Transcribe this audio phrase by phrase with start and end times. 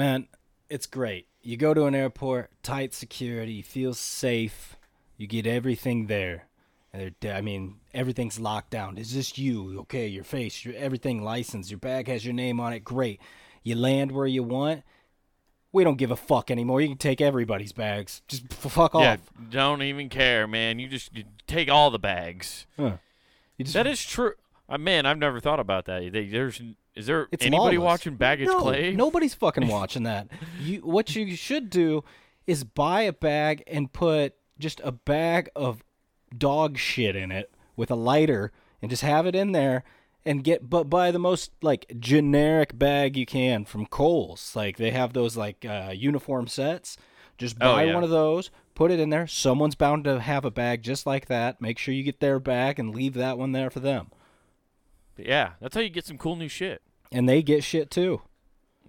[0.00, 0.28] Man,
[0.70, 1.26] it's great.
[1.42, 4.78] You go to an airport, tight security, you feel safe,
[5.18, 6.46] you get everything there.
[7.22, 8.96] I mean, everything's locked down.
[8.96, 10.06] It's just you, okay?
[10.06, 11.70] Your face, your everything licensed.
[11.70, 12.80] Your bag has your name on it.
[12.80, 13.20] Great.
[13.62, 14.84] You land where you want.
[15.70, 16.80] We don't give a fuck anymore.
[16.80, 18.22] You can take everybody's bags.
[18.26, 19.20] Just fuck Yeah, off.
[19.50, 20.78] don't even care, man.
[20.78, 22.66] You just you take all the bags.
[22.78, 22.96] Huh.
[23.60, 24.32] Just That is true.
[24.66, 26.10] Uh, man, I've never thought about that.
[26.10, 26.62] They, there's
[26.94, 28.00] is there It's anybody lawless.
[28.00, 28.96] watching baggage no, claim?
[28.96, 30.28] Nobody's fucking watching that.
[30.60, 32.04] You what you should do
[32.46, 35.82] is buy a bag and put just a bag of
[36.36, 39.84] dog shit in it with a lighter and just have it in there
[40.24, 44.54] and get but buy the most like generic bag you can from Kohl's.
[44.56, 46.96] Like they have those like uh, uniform sets.
[47.38, 47.94] Just Oh, buy yeah.
[47.94, 49.26] one of those, put it in there.
[49.26, 51.58] Someone's bound to have a bag just like that.
[51.58, 54.10] Make sure you get their bag and leave that one there for them.
[55.26, 56.82] Yeah, that's how you get some cool new shit.
[57.12, 58.22] And they get shit too.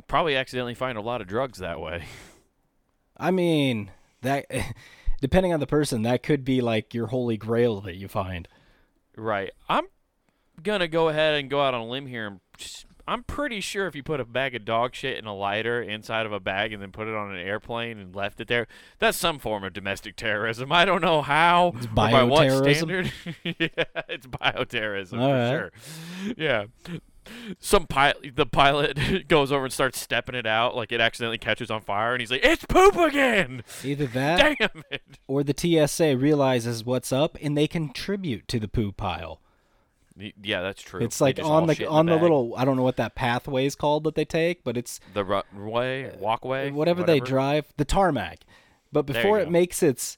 [0.08, 2.06] Probably accidentally find a lot of drugs that way.
[3.18, 4.46] I mean, that
[5.22, 8.48] depending on the person, that could be like your holy grail that you find.
[9.16, 9.52] Right.
[9.70, 9.86] I'm
[10.62, 13.88] gonna go ahead and go out on a limb here and just, I'm pretty sure
[13.88, 16.72] if you put a bag of dog shit in a lighter inside of a bag
[16.72, 18.68] and then put it on an airplane and left it there,
[19.00, 20.72] that's some form of domestic terrorism.
[20.72, 22.76] I don't know how It's by what bioterrorism?
[22.78, 23.12] standard.
[23.44, 25.72] yeah, it's bioterrorism All for right.
[26.26, 26.34] sure.
[26.38, 26.66] Yeah.
[27.60, 31.70] Some pilot, the pilot goes over and starts stepping it out, like it accidentally catches
[31.70, 33.64] on fire, and he's like, "It's poop again!
[33.84, 38.68] Either that Damn it!" or the TSA realizes what's up and they contribute to the
[38.70, 39.40] poo pile.
[40.44, 41.02] Yeah, that's true.
[41.02, 42.22] It's like on the on the bag.
[42.22, 45.24] little I don't know what that pathway is called that they take, but it's the
[45.24, 48.40] ru- way, walkway, whatever, they drive, the tarmac.
[48.92, 49.52] But before it go.
[49.52, 50.18] makes its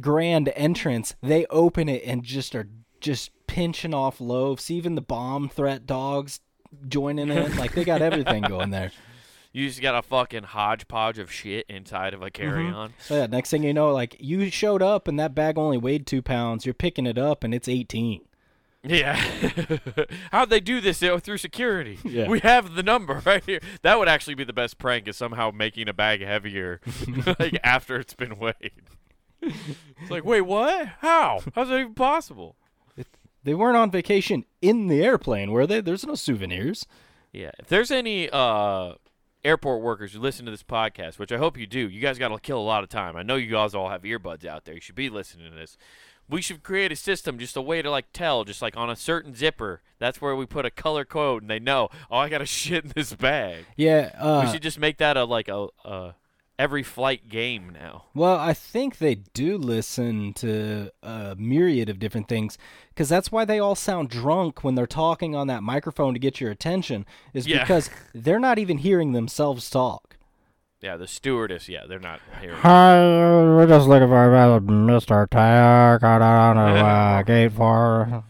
[0.00, 2.68] grand entrance, they open it and just are
[3.00, 4.70] just pinching off loaves.
[4.70, 6.40] Even the bomb threat dogs
[6.88, 7.56] joining in.
[7.56, 8.92] like they got everything going there.
[9.52, 12.42] You just got a fucking hodgepodge of shit inside of a Mm-hmm.
[12.42, 12.92] carry-on.
[13.00, 16.06] So yeah, next thing you know, like you showed up and that bag only weighed
[16.06, 16.66] two pounds.
[16.66, 18.20] You're picking it up and it's eighteen.
[18.88, 19.16] Yeah.
[20.32, 21.98] How'd they do this through security?
[22.06, 22.28] Yeah.
[22.28, 23.60] We have the number right here.
[23.82, 26.80] That would actually be the best prank is somehow making a bag heavier
[27.38, 28.72] like after it's been weighed.
[29.42, 30.86] It's like, wait, what?
[31.00, 31.40] How?
[31.54, 32.56] How's that even possible?
[33.42, 35.80] They weren't on vacation in the airplane, were they?
[35.80, 36.86] There's no souvenirs.
[37.32, 37.50] Yeah.
[37.58, 38.94] If there's any uh
[39.44, 42.28] airport workers who listen to this podcast, which I hope you do, you guys got
[42.28, 43.16] to kill a lot of time.
[43.16, 44.74] I know you guys all have earbuds out there.
[44.74, 45.76] You should be listening to this.
[46.28, 48.96] We should create a system, just a way to like tell, just like on a
[48.96, 49.80] certain zipper.
[49.98, 51.88] That's where we put a color code, and they know.
[52.10, 53.64] Oh, I got a shit in this bag.
[53.76, 54.10] Yeah.
[54.18, 56.14] Uh, we should just make that a like a, a
[56.58, 58.04] every flight game now.
[58.14, 62.56] Well, I think they do listen to a myriad of different things
[62.88, 66.40] because that's why they all sound drunk when they're talking on that microphone to get
[66.40, 67.04] your attention,
[67.34, 67.60] is Yeah.
[67.62, 70.15] because they're not even hearing themselves talk.
[70.86, 71.68] Yeah, the stewardess.
[71.68, 72.54] Yeah, they're not here.
[72.54, 75.28] Hi, we're just looking for Mr.
[75.28, 78.22] Got on a uh, gate four.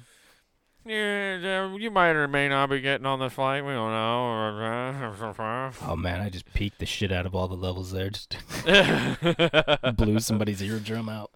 [0.86, 3.62] Yeah, you might or may not be getting on this flight.
[3.62, 5.74] We don't know.
[5.86, 8.38] Oh man, I just peeked the shit out of all the levels there, just
[9.98, 11.32] blew somebody's eardrum out.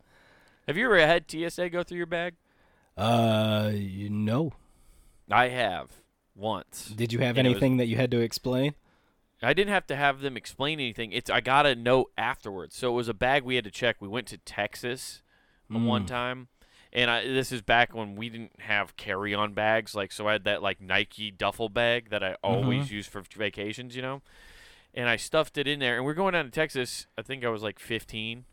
[0.66, 2.36] Have you ever had TSA go through your bag?
[2.96, 4.54] Uh, no.
[5.30, 5.90] I have
[6.34, 6.86] once.
[6.96, 8.74] did you have And it was- anything that you had to explain?
[9.42, 11.12] I didn't have to have them explain anything.
[11.12, 12.76] It's I got a note afterwards.
[12.76, 13.96] So it was a bag we had to check.
[14.00, 15.22] We went to Texas
[15.70, 15.86] Mm.
[15.86, 16.48] one time,
[16.92, 19.94] and I, this is back when we didn't have carry-on bags.
[19.94, 23.94] Like so, I had that like Nike duffel bag that I always use for vacations.
[23.94, 24.22] You know,
[24.92, 25.96] and I stuffed it in there.
[25.96, 27.06] And we're going down to Texas.
[27.16, 28.46] I think I was like 15,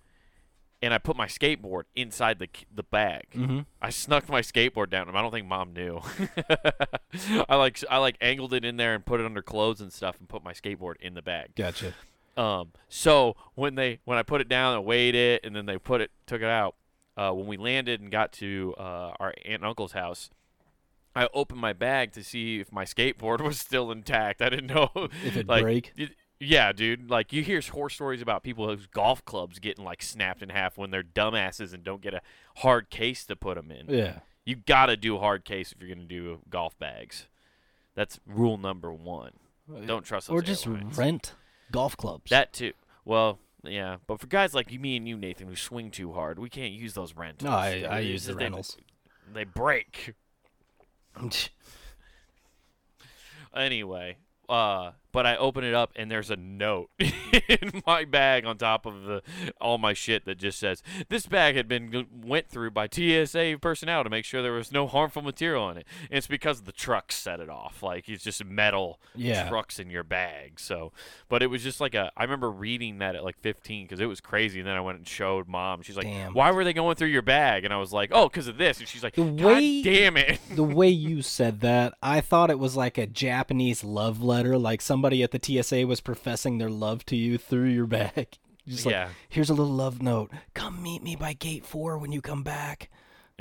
[0.81, 3.25] and I put my skateboard inside the the bag.
[3.35, 3.59] Mm-hmm.
[3.81, 5.09] I snuck my skateboard down.
[5.09, 6.01] I don't think mom knew.
[7.49, 10.17] I like I like angled it in there and put it under clothes and stuff
[10.19, 11.55] and put my skateboard in the bag.
[11.55, 11.93] Gotcha.
[12.35, 15.77] Um, so when they when I put it down and weighed it and then they
[15.77, 16.75] put it took it out.
[17.15, 20.29] Uh, when we landed and got to uh, our aunt and uncle's house,
[21.15, 24.39] I opened my bag to see if my skateboard was still intact.
[24.39, 24.91] I didn't know
[25.25, 25.93] If it like, break?
[25.97, 26.09] y-
[26.39, 27.09] Yeah, dude.
[27.09, 30.77] Like you hear horror stories about people whose golf clubs getting like snapped in half
[30.77, 32.21] when they're dumbasses and don't get a
[32.57, 33.87] hard case to put them in.
[33.87, 34.19] Yeah.
[34.45, 37.27] You gotta do hard case if you're gonna do golf bags.
[37.95, 39.31] That's rule number one.
[39.85, 40.97] Don't trust Or just airlines.
[40.97, 41.33] rent
[41.71, 42.29] golf clubs.
[42.29, 42.73] that too.
[43.03, 46.37] Well, yeah, but for guys like you, me and you, Nathan, who swing too hard,
[46.39, 47.43] we can't use those rentals.
[47.49, 48.77] no, I, I use the they- rentals.
[49.33, 50.13] They break
[53.55, 54.17] anyway.
[54.47, 58.85] Uh, but I open it up and there's a note in my bag on top
[58.85, 59.23] of the
[59.59, 64.03] all my shit that just says this bag had been went through by TSA personnel
[64.03, 65.87] to make sure there was no harmful material in it.
[66.11, 67.81] And it's because the trucks set it off.
[67.81, 69.49] Like it's just metal Yeah.
[69.49, 70.59] trucks in your bag.
[70.59, 70.91] So,
[71.29, 72.11] but it was just like a.
[72.15, 74.59] I remember reading that at like 15 because it was crazy.
[74.59, 75.81] And then I went and showed mom.
[75.81, 76.33] She's like, Damn.
[76.35, 78.77] "Why were they going through your bag?" And I was like, "Oh, because of this."
[78.77, 82.51] And she's like, The "God way- damn it." the way you said that, I thought
[82.51, 86.69] it was like a Japanese love letter, like somebody at the TSA was professing their
[86.69, 88.27] love to you through your bag.
[88.67, 89.09] Just like, Yeah.
[89.29, 90.31] here's a little love note.
[90.53, 92.89] Come meet me by gate four when you come back.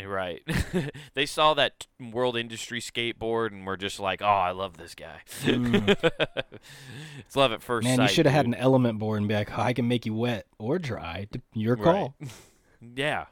[0.05, 0.43] Right.
[1.15, 5.21] they saw that World Industry skateboard and were just like, "Oh, I love this guy."
[5.43, 5.89] Mm.
[7.19, 8.03] it's love at first Man, sight.
[8.11, 10.47] you should have had an element board and be like, I can make you wet
[10.59, 11.29] or dry.
[11.55, 12.15] Your call.
[12.95, 13.25] Yeah.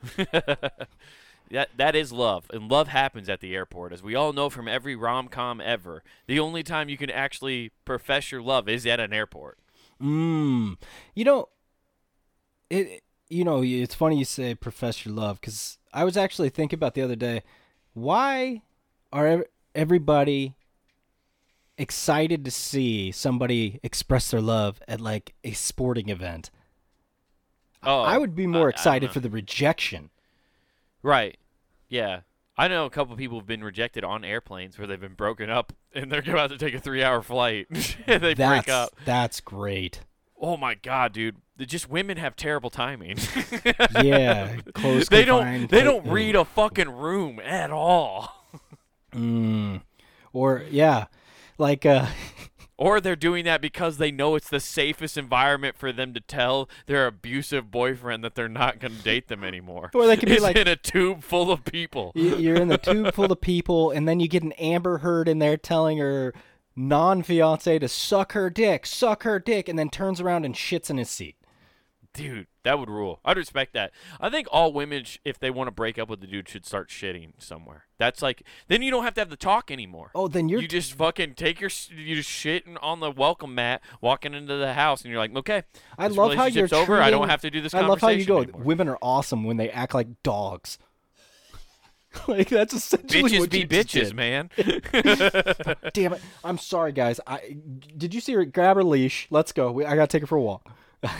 [1.50, 4.66] That that is love, and love happens at the airport, as we all know from
[4.68, 6.02] every rom com ever.
[6.26, 9.58] The only time you can actually profess your love is at an airport.
[10.02, 10.76] Mm.
[11.14, 11.48] You know,
[12.70, 13.02] it.
[13.30, 16.94] You know, it's funny you say profess your love because I was actually thinking about
[16.94, 17.42] the other day.
[17.94, 18.62] Why
[19.12, 20.54] are everybody
[21.78, 26.50] excited to see somebody express their love at like a sporting event?
[27.82, 29.12] Oh, I would be I- I more excited know.
[29.14, 30.10] for the rejection.
[31.04, 31.36] Right.
[31.88, 32.20] Yeah.
[32.56, 35.72] I know a couple people have been rejected on airplanes where they've been broken up
[35.94, 37.66] and they're about to take a three-hour flight
[38.06, 38.90] and they that's break up.
[39.04, 40.00] that's great.
[40.40, 41.36] Oh my god, dude!
[41.58, 43.18] Just women have terrible timing.
[44.02, 45.08] Yeah, close.
[45.08, 45.70] they don't.
[45.70, 48.44] They don't read a fucking room at all.
[49.14, 49.80] Mm.
[50.32, 51.06] Or yeah,
[51.56, 52.06] like uh,
[52.76, 56.68] Or they're doing that because they know it's the safest environment for them to tell
[56.86, 59.90] their abusive boyfriend that they're not going to date them anymore.
[59.94, 62.10] Or they could be It's like- in a tube full of people.
[62.16, 65.38] you're in the tube full of people, and then you get an Amber Heard in
[65.38, 66.34] there telling her
[66.74, 70.90] non fiance to suck her dick, suck her dick, and then turns around and shits
[70.90, 71.36] in his seat.
[72.14, 73.18] Dude, that would rule.
[73.24, 73.92] I'd respect that.
[74.20, 76.64] I think all women, sh- if they want to break up with the dude, should
[76.64, 77.86] start shitting somewhere.
[77.98, 80.12] That's like, then you don't have to have the talk anymore.
[80.14, 83.54] Oh, then you're you just fucking take your, s- you just shitting on the welcome
[83.54, 85.64] mat, walking into the house, and you're like, okay,
[85.98, 87.02] I love how you're over.
[87.02, 88.42] I don't have to do this I love how you go.
[88.42, 88.62] anymore.
[88.62, 90.78] Women are awesome when they act like dogs.
[92.28, 94.48] like that's essentially Bitches what be bitches, man.
[95.92, 96.20] Damn it!
[96.44, 97.18] I'm sorry, guys.
[97.26, 97.56] I
[97.96, 99.26] did you see her grab her leash?
[99.30, 99.72] Let's go.
[99.72, 100.70] We, I gotta take her for a walk.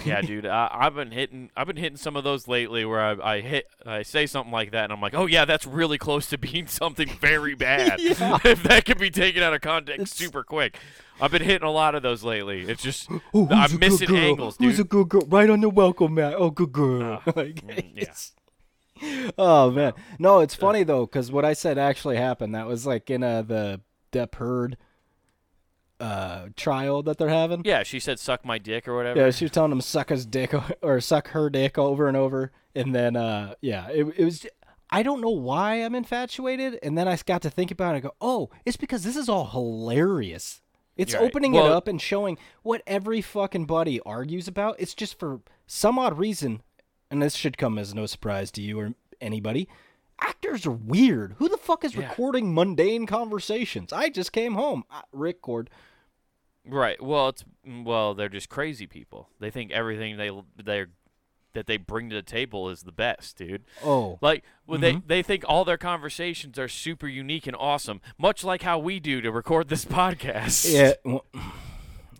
[0.04, 0.46] Yeah, dude.
[0.46, 1.50] I, I've been hitting.
[1.56, 4.70] I've been hitting some of those lately, where I, I hit, I say something like
[4.72, 8.00] that, and I'm like, oh yeah, that's really close to being something very bad.
[8.00, 8.38] Yeah.
[8.44, 10.78] if that could be taken out of context It's- super quick.
[11.20, 12.62] I've been hitting a lot of those lately.
[12.62, 14.16] It's just Oh, I'm missing girl?
[14.16, 14.70] angles, dude.
[14.70, 15.22] Who's a good girl?
[15.28, 16.34] Right on the welcome mat.
[16.36, 17.22] Oh, good girl.
[17.26, 18.12] Ah, like, mm, yeah.
[19.38, 22.54] Oh man, no, it's funny though because what I said actually happened.
[22.54, 23.81] That was like in uh, the
[24.12, 24.76] Depp Heard
[26.00, 27.62] uh, trial that they're having.
[27.64, 29.19] yeah, she said suck my dick or whatever.
[29.20, 32.17] Yeah, she was telling him suck his dick o- or suck her dick over and
[32.17, 34.46] over, and then uh, yeah, it, it was.
[34.91, 37.96] I don't know why I'm infatuated, and then I got to think about it.
[37.99, 40.61] and go, oh, it's because this is all hilarious.
[40.96, 41.29] It's You're right.
[41.31, 44.76] opening it up and showing what every fucking buddy argues about.
[44.79, 46.62] It's just for some odd reason,
[47.11, 49.69] and this should come as no surprise to you or anybody.
[50.20, 51.34] Actors are weird.
[51.38, 52.08] Who the fuck is Yeah.
[52.08, 53.93] recording mundane conversations?
[53.93, 54.84] I just came home.
[54.90, 55.70] I, record.
[56.66, 57.00] Right.
[57.02, 59.28] Well, it's well, they're just crazy people.
[59.40, 60.31] They think everything they
[60.62, 60.87] they
[61.52, 63.64] that they bring to the table is the best, dude.
[63.84, 65.00] Oh, Like well, Mm-hmm.
[65.06, 68.99] they they think all their conversations are super unique and awesome, much like how we
[69.00, 70.72] do to record this podcast.
[70.72, 70.94] Yeah.
[71.05, 71.26] well-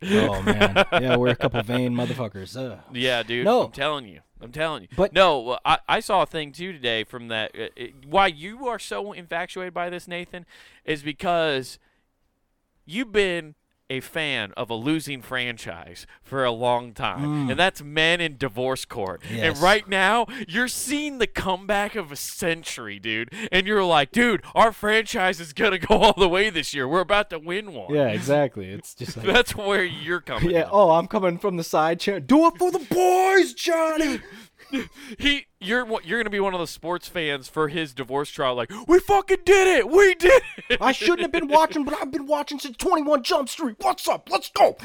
[0.03, 0.85] oh man.
[0.93, 2.57] Yeah, we're a couple vain motherfuckers.
[2.57, 2.79] Ugh.
[2.93, 3.45] Yeah, dude.
[3.47, 3.65] No.
[3.65, 4.21] I'm telling you.
[4.45, 4.89] I'm telling you.
[4.95, 7.53] But- no, I, I saw a thing too today from that.
[7.59, 10.45] Uh, it, why you are so infatuated by this, Nathan,
[10.85, 11.79] is because
[12.85, 13.55] you've been
[13.91, 18.85] a fan of a losing franchise for a long time, and that's Men in Divorce
[18.87, 19.21] Court.
[19.31, 19.63] And Mm.
[19.63, 23.31] Right now, you're seeing the comeback of a century, dude.
[23.53, 26.89] And you're like, dude, our franchise is gonna go all the way this year.
[26.89, 27.95] We're about to win one.
[27.95, 28.67] Yeah, exactly.
[28.71, 30.51] It's just like That's where you're coming.
[30.51, 30.71] Yeah, from.
[30.73, 32.21] oh, I'm coming from the side chair.
[32.21, 34.21] Do it for the boys, Johnny.
[35.19, 38.55] He you're you're gonna be one of the sports fans for his divorce trial.
[38.55, 40.81] Like we fucking did it, we did it.
[40.81, 43.77] I shouldn't have been watching, but I've been watching since 21 Jump Street.
[43.81, 44.29] What's up?
[44.31, 44.77] Let's go.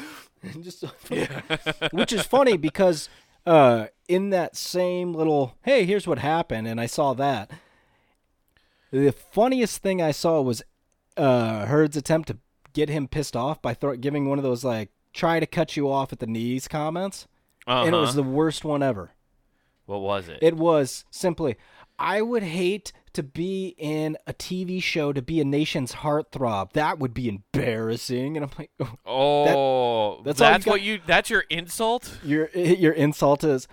[0.60, 0.82] Just
[1.92, 3.08] which is funny because
[3.46, 7.50] uh in that same little hey, here's what happened and I saw that.
[8.90, 10.62] The funniest thing I saw was
[11.16, 12.38] uh Heard's attempt to
[12.72, 15.90] get him pissed off by throw- giving one of those like try to cut you
[15.90, 17.26] off at the knees comments.
[17.66, 18.16] And it was Uh-huh.
[18.16, 19.12] the worst one ever.
[19.86, 20.38] What was it?
[20.42, 21.56] It was simply,
[21.98, 26.72] I would hate to be in a TV show to be a nation's heartthrob.
[26.74, 28.36] That would be embarrassing.
[28.36, 31.00] And I'm like, oh, Oh, that's that's, you what you.
[31.06, 32.18] That's your insult.
[32.24, 33.66] your your insult is.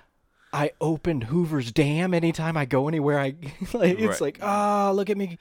[0.53, 3.19] I opened Hoover's Dam anytime I go anywhere.
[3.19, 3.35] I
[3.73, 4.21] like, it's Right.
[4.21, 5.37] like, ah, look at me.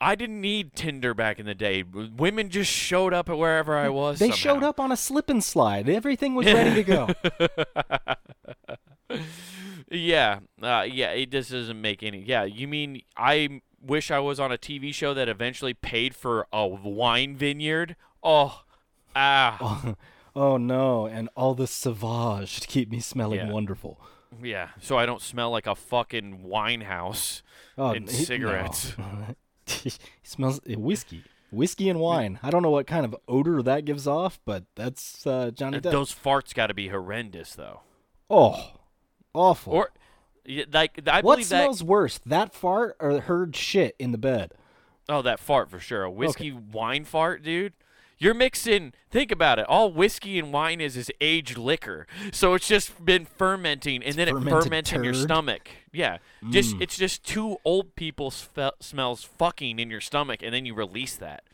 [0.00, 1.82] I didn't need Tinder back in the day.
[1.82, 4.18] Women just showed up at wherever I was.
[4.20, 4.36] They somehow.
[4.36, 5.88] showed up on a slip and slide.
[5.88, 7.08] Everything was ready to go.
[9.90, 11.10] Yeah, uh, yeah.
[11.12, 12.22] It just doesn't make any.
[12.22, 16.46] Yeah, you mean I wish I was on a TV show that eventually paid for
[16.52, 17.96] a wine vineyard?
[18.22, 18.62] Oh,
[19.16, 19.94] ah,
[20.36, 21.06] oh no!
[21.06, 23.50] And all the sauvage to keep me smelling Yeah.
[23.50, 24.00] wonderful.
[24.42, 24.68] yeah.
[24.80, 27.42] So I don't smell like a fucking wine house.
[27.78, 28.94] Oh, And he- cigarettes.
[29.66, 29.92] he
[30.22, 32.38] smells uh, whiskey, whiskey and wine.
[32.42, 35.92] I don't know what kind of odor that gives off, but that's uh, Johnny Depp.
[35.92, 37.80] Those farts got to be horrendous, though.
[38.30, 38.72] oh,
[39.34, 39.72] awful.
[39.72, 39.90] Or,
[40.72, 41.62] like I what believe that.
[41.62, 44.52] smells worse, that fart or Heard shit in the bed?
[45.08, 46.04] Oh, that fart for sure.
[46.04, 47.72] A whiskey wine fart, dude.
[48.20, 48.92] You're mixing.
[49.12, 49.66] Think about it.
[49.68, 54.26] All whiskey and wine is is aged liquor, so it's just been fermenting, and then
[54.26, 55.70] it ferments in your stomach.
[55.92, 56.18] Yeah,
[56.50, 56.82] just Mm.
[56.82, 61.44] it's just two old people smells fucking in your stomach, and then you release that.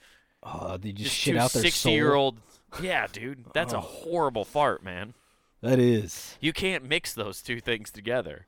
[0.42, 2.40] Oh, they just, Just shit out their sixty-year-old.
[2.82, 3.78] Yeah, dude, that's Oh.
[3.78, 5.12] a horrible fart, man.
[5.64, 6.36] That is.
[6.40, 8.46] You can't mix those two things together.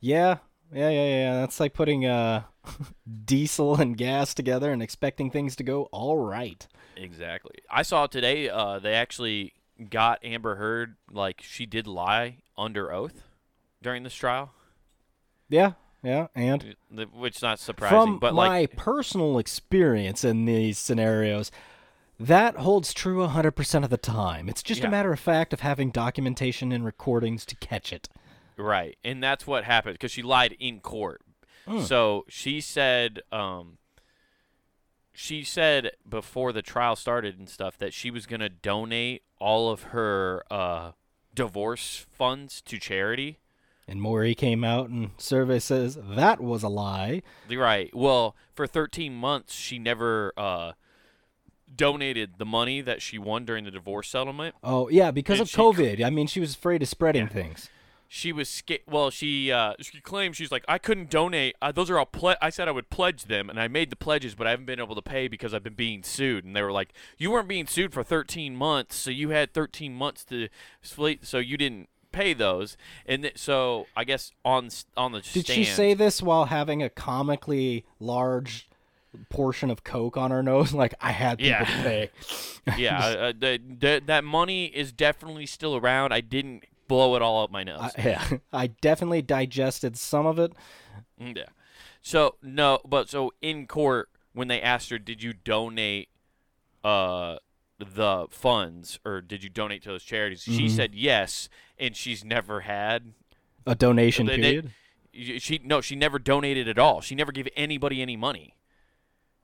[0.00, 0.36] Yeah,
[0.70, 1.40] yeah, yeah, yeah.
[1.40, 2.42] That's like putting uh,
[3.24, 6.66] diesel and gas together and expecting things to go all right.
[6.94, 7.54] Exactly.
[7.70, 8.50] I saw today.
[8.50, 9.54] Uh, they actually
[9.88, 10.96] got Amber Heard.
[11.10, 13.22] Like she did lie under oath
[13.80, 14.52] during this trial.
[15.48, 15.72] Yeah,
[16.02, 16.76] yeah, and
[17.14, 21.50] which is not surprising, from but my like personal experience in these scenarios,
[22.20, 24.48] that holds true 100% of the time.
[24.48, 24.88] It's just Yeah.
[24.88, 28.08] a matter of fact of having documentation and recordings to catch it.
[28.56, 31.22] right, and that's what happened because she lied in court.
[31.66, 31.80] Hmm.
[31.80, 33.78] So she said, um,
[35.12, 39.84] she said before the trial started and stuff that she was gonna donate all of
[39.84, 40.92] her uh,
[41.34, 43.38] divorce funds to charity.
[43.88, 47.22] And Maury came out and survey says that was a lie.
[47.50, 47.94] Right.
[47.94, 50.72] Well, for 13 months, she never uh,
[51.74, 54.54] donated the money that she won during the divorce settlement.
[54.62, 56.04] Oh, yeah, because And of cr- COVID.
[56.04, 57.28] I mean, she was afraid of spreading Yeah.
[57.28, 57.70] things.
[58.12, 59.10] She was sca- well.
[59.10, 61.54] She uh, she claimed she's like I couldn't donate.
[61.62, 63.94] Uh, those are all ple- I said I would pledge them, and I made the
[63.94, 66.44] pledges, but I haven't been able to pay because I've been being sued.
[66.44, 69.94] And they were like, you weren't being sued for 13 months, so you had 13
[69.94, 70.48] months to
[70.82, 72.76] split, so you didn't pay those.
[73.06, 76.46] And th- so I guess on s- on the Did stand, she say this while
[76.46, 78.68] having a comically large
[79.28, 80.72] portion of Coke on her nose?
[80.80, 81.64] Like, I had people Yeah.
[81.64, 82.10] to pay.
[82.78, 86.12] yeah, uh, the, the, that money is definitely still around.
[86.12, 87.80] I didn't blow it all up my nose.
[87.96, 90.52] I, yeah, I definitely digested some of it.
[91.20, 91.44] Mm, Yeah.
[92.02, 96.08] So no, but so in court when they asked her, did you donate
[96.82, 97.36] uh
[97.78, 100.42] the funds or did you donate to those charities?
[100.42, 100.70] She Mhm.
[100.70, 101.48] said yes,
[101.78, 103.12] and she's never had.
[103.66, 104.70] A donation They- they- period.
[105.14, 107.00] y- She no, she never donated at all.
[107.02, 108.54] She never gave anybody any money.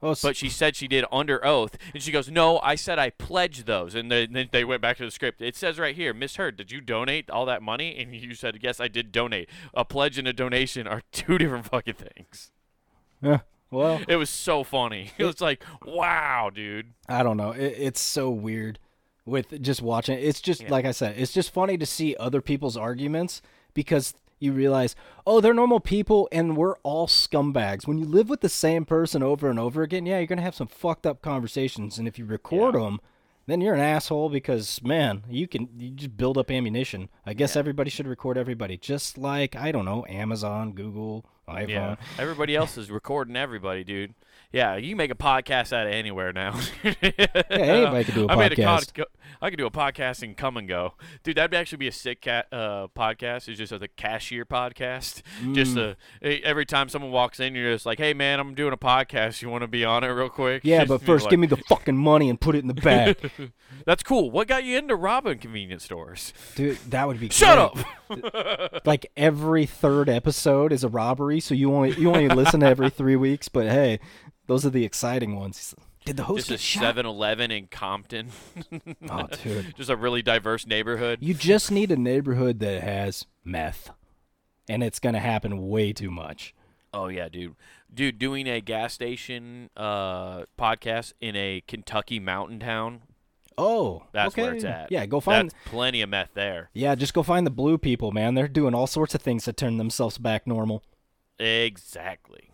[0.02, 3.10] Oh, But she said she did under oath, and she goes, "No, I said I
[3.10, 5.40] pledged those." And then then they went back to the script.
[5.40, 7.96] It says right here, Miss Heard, did you donate all that money?
[7.98, 11.64] And you said, "Yes, I did donate." A pledge and a donation are two different
[11.66, 12.50] fucking things.
[13.22, 13.38] yeah,
[13.70, 15.12] well, It was so funny.
[15.18, 16.92] It was like, wow, dude.
[17.08, 17.52] I don't know.
[17.52, 18.78] It, it's so weird
[19.24, 20.18] with just watching.
[20.18, 20.70] It's just Yeah.
[20.70, 21.14] like I said.
[21.18, 23.40] It's just funny to see other people's arguments
[23.72, 24.94] because you realize,
[25.26, 27.86] oh, they're normal people and we're all scumbags.
[27.86, 30.54] When you live with the same person over and over again, yeah, you're gonna have
[30.54, 31.98] some fucked up conversations.
[31.98, 32.80] And if you record Yeah.
[32.82, 33.00] them,
[33.46, 37.08] then you're an asshole because man, you can you just build up ammunition.
[37.24, 37.60] I guess Yeah.
[37.60, 41.68] everybody should record everybody, just like I don't know, Amazon, Google, iPhone.
[41.68, 41.96] Yeah.
[42.18, 44.14] Everybody else is recording everybody, dude.
[44.52, 46.58] Yeah, you can make a podcast out of anywhere now.
[46.84, 46.92] yeah,
[47.50, 49.04] anybody can do a I a podcast.
[49.42, 51.36] I could do a podcast and come and go, dude.
[51.36, 53.48] That'd actually be a sick cat uh, podcast.
[53.48, 55.22] It's just a the cashier podcast.
[55.52, 55.96] Just Mm.
[56.22, 58.76] a, eh, every time someone walks in, you're just like, "Hey, man, I'm doing a
[58.78, 59.42] podcast.
[59.42, 61.46] You want to be on it real quick?" Yeah, Just but first, like, give me
[61.48, 63.30] the fucking money and put it in the bag,
[63.84, 64.30] That's cool.
[64.30, 66.32] What got you into robbing convenience stores?
[66.54, 66.78] dude.
[66.88, 67.72] That would be Shut
[68.08, 68.24] great.
[68.24, 68.86] up.
[68.86, 73.16] like every third episode is a robbery, so you only you only listen every three
[73.16, 73.48] weeks.
[73.48, 73.98] But hey,
[74.46, 75.74] those are the exciting ones.
[76.04, 78.30] Did the host just is 7-Eleven in Compton.
[79.10, 81.18] Oh, dude, just a really diverse neighborhood.
[81.20, 83.90] you just need a neighborhood that has meth,
[84.68, 86.54] and it's gonna happen way too much.
[86.92, 87.54] Oh yeah, dude.
[87.92, 93.02] Dude, doing a gas station uh, podcast in a Kentucky mountain town.
[93.58, 94.42] Oh, That's okay.
[94.42, 94.90] where it's at.
[94.92, 95.50] Yeah, go find.
[95.50, 96.68] That's plenty of meth there.
[96.74, 98.34] Yeah, just go find the blue people, man.
[98.34, 100.82] They're doing all sorts of things to turn themselves back normal.
[101.38, 102.50] Exactly.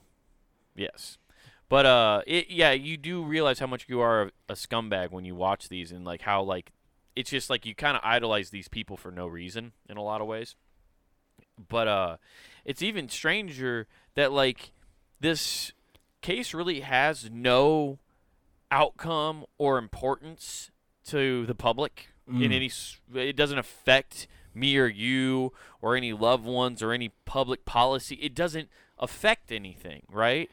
[0.76, 1.18] Yes.
[1.72, 5.24] But uh it yeah, you do realize how much you are a, a scumbag when
[5.24, 6.70] you watch these and like how like
[7.16, 10.20] it's just like you kind of idolize these people for no reason in a lot
[10.20, 10.54] of ways.
[11.70, 12.16] But uh
[12.66, 13.86] it's even stranger
[14.16, 14.72] that like
[15.18, 15.72] this
[16.20, 17.98] case really has no
[18.70, 20.70] outcome or importance
[21.06, 22.54] to the public in Mm.
[22.54, 22.70] any
[23.28, 28.34] it doesn't affect me or you or any loved ones or any public policy it
[28.34, 30.50] doesn't affect anything right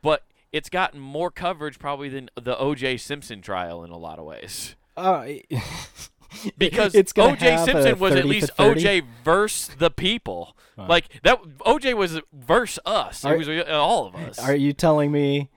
[0.00, 4.24] but it's gotten more coverage probably than the OJ Simpson trial in a lot of
[4.24, 5.26] ways Uh,
[6.58, 10.86] because it's OJ Simpson was at least OJ verse the people Huh.
[10.88, 14.72] like that OJ was verse us Are- it was uh, all of us Are you
[14.72, 15.50] telling me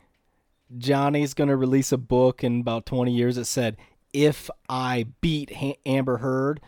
[0.77, 3.77] Johnny's going to release a book in about 20 years that said
[4.11, 6.59] if I beat ha- Amber Heard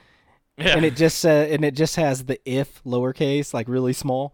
[0.58, 0.78] Yeah.
[0.78, 4.34] and it just said and it just has the if lowercase like really small?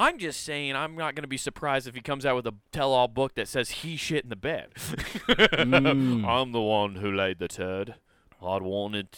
[0.00, 2.54] I'm just saying I'm not going to be surprised if he comes out with a
[2.72, 4.70] tell-all book that says he shit in the bed.
[4.74, 6.24] Mm.
[6.26, 7.96] I'm the one who laid the turd.
[8.42, 9.08] I'd wanted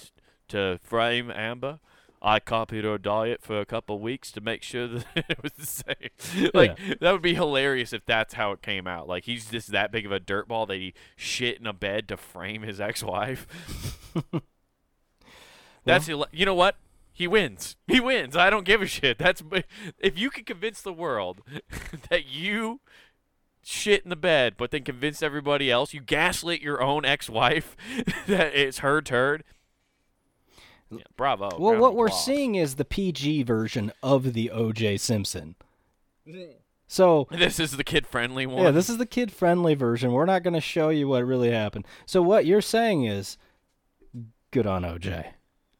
[0.48, 1.78] to frame Amber.
[2.20, 5.66] I copied her diet for a couple weeks to make sure that it was the
[5.66, 6.50] same.
[6.52, 9.06] Like that would be hilarious if that's how it came out.
[9.06, 12.16] Like he's just that big of a dirtball that he shit in a bed to
[12.16, 13.46] frame his ex-wife.
[15.84, 16.74] that's il- you know what?
[17.22, 17.76] He wins.
[17.86, 18.36] He wins.
[18.36, 19.16] I don't give a shit.
[19.16, 19.44] That's
[20.00, 21.40] if you can convince the world
[22.10, 22.80] that you
[23.62, 27.76] shit in the bed, but then convince everybody else, you gaslit your own ex-wife
[28.26, 29.44] that it's her turd.
[30.90, 31.50] Yeah, bravo.
[31.60, 32.24] Well, round what of we're applause.
[32.24, 35.54] seeing is the PG version of the OJ Simpson.
[36.88, 38.64] So, This is the kid-friendly one.
[38.64, 40.10] yeah, this is the kid-friendly version.
[40.12, 41.86] We're not going to show you what really happened.
[42.04, 43.38] So what you're saying is
[44.50, 45.24] good on OJ.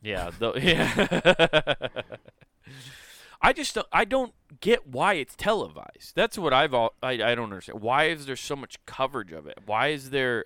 [0.02, 0.52] Yeah, the,
[1.94, 2.02] yeah.
[3.40, 6.12] I just don't, I don't get why it's televised.
[6.14, 7.80] That's what I've all I, I don't understand.
[7.80, 9.58] Why is there so much coverage of it?
[9.66, 10.44] Why is there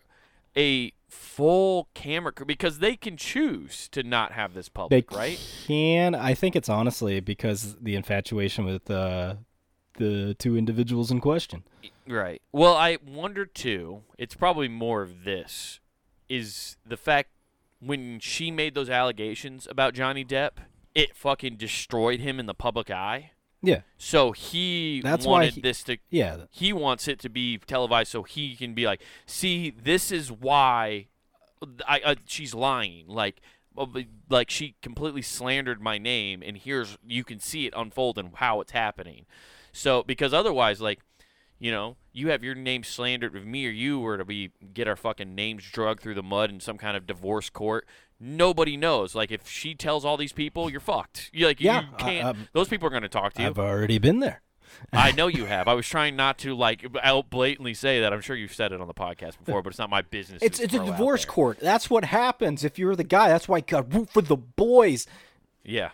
[0.56, 2.46] a full camera crew?
[2.46, 5.38] Because they can choose to not have this They public, right?
[5.66, 6.14] can.
[6.14, 9.34] I think it's honestly because the infatuation with uh,
[9.98, 11.64] the two individuals in question.
[12.08, 12.40] Right.
[12.52, 14.02] Well, I wonder too.
[14.16, 15.80] It's probably more of this
[16.28, 17.30] is the fact
[17.86, 20.52] when she made those allegations about Johnny Depp,
[20.94, 23.30] it fucking destroyed him in the public eye.
[23.62, 26.44] Yeah, So he That's why wanted he- this to yeah.
[26.50, 31.06] he wants it to be televised so he can be like, see, this is why
[31.88, 33.08] I, I she's lying.
[33.08, 33.40] Like,
[33.76, 33.86] uh,
[34.28, 38.60] like she completely slandered my name, and here's you can see it unfold and how
[38.60, 39.24] it's happening.
[39.72, 41.00] So because otherwise, like,
[41.58, 44.88] you know, you have your name slandered with me or you were to be get
[44.88, 47.86] our fucking names dragged through the mud in some kind of divorce court.
[48.18, 49.14] Nobody knows.
[49.14, 51.30] Like, if she tells all these people, you're fucked.
[51.32, 52.24] You like, Yeah, you can't.
[52.24, 53.48] I'm- those people are going to talk to you.
[53.48, 54.40] I've already been there.
[54.92, 55.68] I know you have.
[55.68, 58.12] I was trying not to like out blatantly say that.
[58.12, 60.42] I'm sure you've said it on the podcast before, but it's not my business.
[60.42, 61.58] It's it's a divorce court.
[61.60, 63.28] That's what happens if you're the guy.
[63.28, 65.06] That's why got root for the boys.
[65.64, 65.90] Yeah,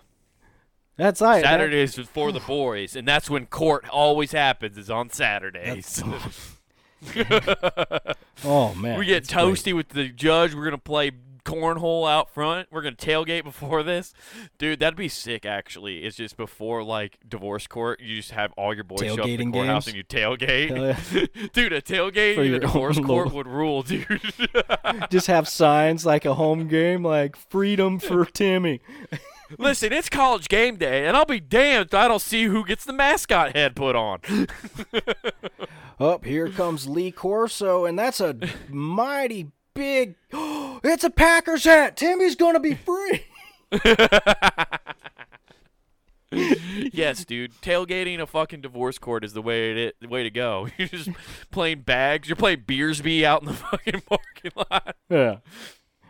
[0.96, 1.42] That's right.
[1.42, 4.76] Saturdays is for the boys, and that's when court always happens.
[4.76, 6.02] Is on Saturdays.
[8.44, 9.44] Oh man, we get that's great.
[9.44, 10.54] toasty with the judge.
[10.54, 11.12] We're gonna play
[11.44, 12.68] cornhole out front.
[12.72, 14.14] We're gonna tailgate before this,
[14.58, 14.80] dude.
[14.80, 15.46] That'd be sick.
[15.46, 18.00] Actually, it's just before like divorce court.
[18.00, 19.86] You just have all your boys show up in the Tailgating courthouse games?
[19.88, 20.96] and you tailgate.
[20.96, 24.20] Hell dude, a tailgate For in a divorce court would rule, dude.
[25.10, 28.80] Just have signs like a home game, like freedom for Timmy.
[29.58, 32.84] Listen, it's college game day, and I'll be damned if I don't see who gets
[32.84, 34.20] the mascot head put on.
[36.00, 38.36] Up here comes Lee Corso, and that's a
[38.68, 40.14] mighty big.
[40.32, 41.96] it's a Packers hat.
[41.96, 43.24] Timmy's gonna be free.
[46.32, 47.52] yes, dude.
[47.60, 50.68] Tailgating a fucking divorce court is the way it the way to go.
[50.78, 51.10] You're just
[51.50, 52.28] playing bags.
[52.28, 54.96] You're playing Beersby out in the fucking parking lot.
[55.08, 55.36] Yeah.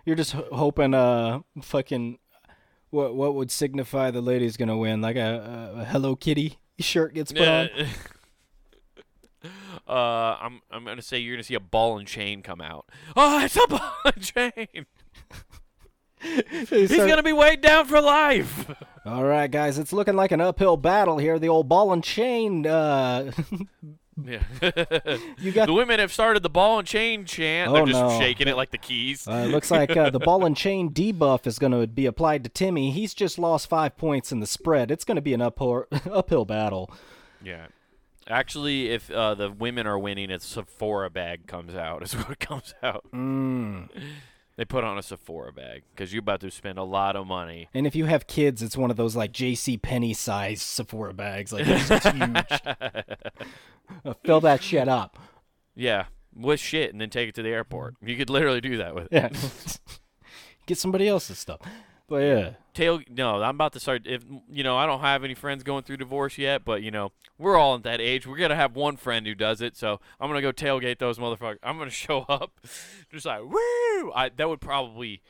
[0.05, 2.19] You're just ho- hoping, uh, fucking,
[2.93, 5.01] what what would signify the lady's gonna win?
[5.01, 7.69] Like a, a, Hello Kitty shirt gets put on.
[9.89, 12.89] Uh, I'm I'm gonna say you're gonna see a ball and chain come out.
[13.17, 14.87] Oh, it's a ball and chain.
[16.71, 18.71] He's start- gonna be weighed down for life.
[19.05, 21.41] All right, guys, it's looking like an uphill battle here.
[21.41, 22.65] The old ball and chain.
[22.65, 23.33] Uh,
[24.21, 24.43] Yeah.
[25.39, 25.67] you got.
[25.67, 27.71] the women have started the ball and chain chant.
[27.71, 28.19] Oh, They're just no.
[28.19, 29.27] shaking it like the keys.
[29.27, 32.45] Uh, it looks like uh, the ball and chain debuff is going to be applied
[32.45, 32.91] to Timmy.
[32.91, 34.91] He's just lost five points in the spread.
[34.91, 36.91] It's going to be an uphill uphill battle.
[37.43, 37.67] Yeah.
[38.29, 42.03] Actually, if uh, the women are winning, it's Sephora bag comes out.
[42.03, 43.05] Is what comes out.
[43.13, 43.89] Mm.
[44.63, 47.69] They put on a Sephora bag because you're about to spend a lot of money.
[47.75, 49.77] And if you have kids, it's one of those like J.C.
[49.77, 51.53] Penney size Sephora bags.
[51.53, 52.61] Like it's huge.
[54.05, 55.19] Uh, fill that shit up.
[55.75, 57.97] Yeah, with shit and then take it to the airport.
[58.01, 59.13] You could literally do that with it.
[59.13, 59.29] Yeah.
[60.67, 61.61] Get somebody else's stuff.
[62.13, 62.51] But yeah.
[62.75, 65.83] tail no i'm about to start if you know i don't have any friends going
[65.83, 68.99] through divorce yet but you know we're all at that age we're gonna have one
[68.99, 72.61] friend who does it so i'm gonna go tailgate those motherfuckers i'm gonna show up
[73.11, 75.23] just like woo I, that would probably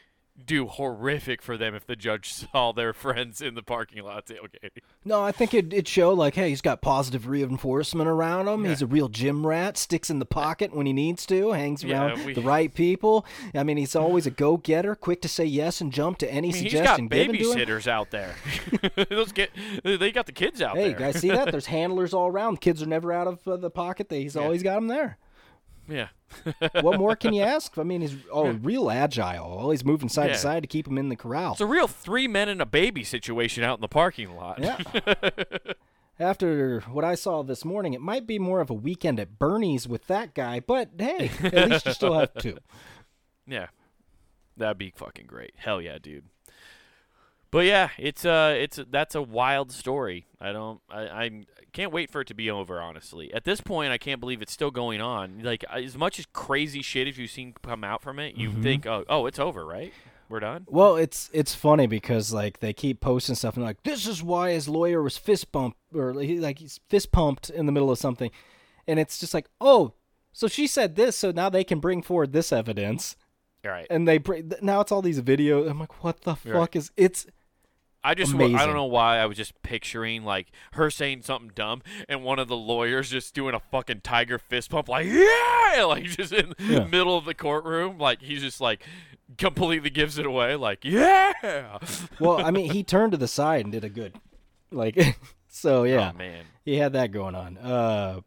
[0.46, 4.83] do horrific for them if the judge saw their friends in the parking lot tailgating
[5.05, 8.64] No, I think it it show like, hey, he's got positive reinforcement around him.
[8.64, 8.70] Yeah.
[8.70, 9.76] He's a real gym rat.
[9.76, 11.52] Sticks in the pocket when he needs to.
[11.52, 13.24] Hangs Yeah, around we- the right people.
[13.55, 16.48] I mean, he's always a go getter, quick to say yes and jump to any
[16.48, 17.33] I mean, he's suggestion got to him.
[17.33, 18.35] babysitters out there
[19.11, 19.50] those get
[19.85, 21.50] they got the kids out Hey, there Hey, guys, see that?
[21.50, 22.61] There's handlers all around.
[22.61, 24.09] Kids are never out of uh, the pocket.
[24.09, 24.42] They, he's Yeah.
[24.42, 25.18] always got them there.
[25.92, 26.09] Yeah
[26.81, 27.76] What more can you ask?
[27.78, 29.44] I mean, he's oh, real agile.
[29.44, 30.33] Always moving side Yeah.
[30.33, 31.52] to side to keep him in the corral.
[31.52, 34.78] it's a real three men and a baby situation out in the parking lot Yeah.
[36.18, 39.88] After what I saw this morning, it might be more of a weekend at Bernie's
[39.88, 42.59] with that guy, but hey, at least you still have two.
[43.44, 43.66] Yeah,
[44.57, 45.55] that'd be fucking great.
[45.57, 46.26] Hell yeah, dude.
[47.50, 50.26] But yeah, it's uh, it's that's a wild story.
[50.40, 51.31] I don't, I, I
[51.72, 52.80] can't wait for it to be over.
[52.80, 55.40] Honestly, at this point, I can't believe it's still going on.
[55.42, 58.62] Like as much as crazy shit as you've seen come out from it, you Mm-hmm.
[58.62, 59.92] think, oh, oh, it's over, right?
[60.28, 60.66] We're done.
[60.70, 64.52] Well, it's it's funny because like they keep posting stuff and like this is why
[64.52, 67.98] his lawyer was fist bumped or he, like he's fist pumped in the middle of
[67.98, 68.30] something,
[68.87, 69.92] and it's just like oh,
[70.32, 73.14] so she said this, so now they can bring forward this evidence,
[73.62, 73.87] All right.
[73.90, 75.68] and they bring now it's all these videos.
[75.70, 76.54] I'm like, what the Right.
[76.54, 77.26] fuck is it's
[78.05, 81.53] I just, wa- I don't know why I was just picturing like her saying something
[81.55, 85.85] dumb and one of the lawyers just doing a fucking tiger fist pump, like yeah,
[85.87, 86.81] like just in Yeah.
[86.81, 88.83] the middle of the courtroom, like he's just like
[89.38, 91.79] completely gives it away, like yeah.
[92.21, 94.15] well, I mean, he turned to the side and did a good,
[94.71, 94.99] like,
[95.49, 96.45] so yeah, Oh man.
[96.65, 97.57] he had that going on.
[97.59, 98.21] Uh,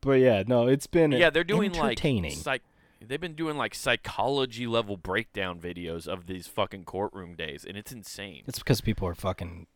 [0.00, 2.32] but yeah, no, it's been Yeah, they're doing like entertaining.
[2.32, 2.62] psych-
[3.08, 7.92] they've been doing like psychology level breakdown videos of these fucking courtroom days, and it's
[7.92, 8.42] insane.
[8.46, 9.66] It's because people are fucking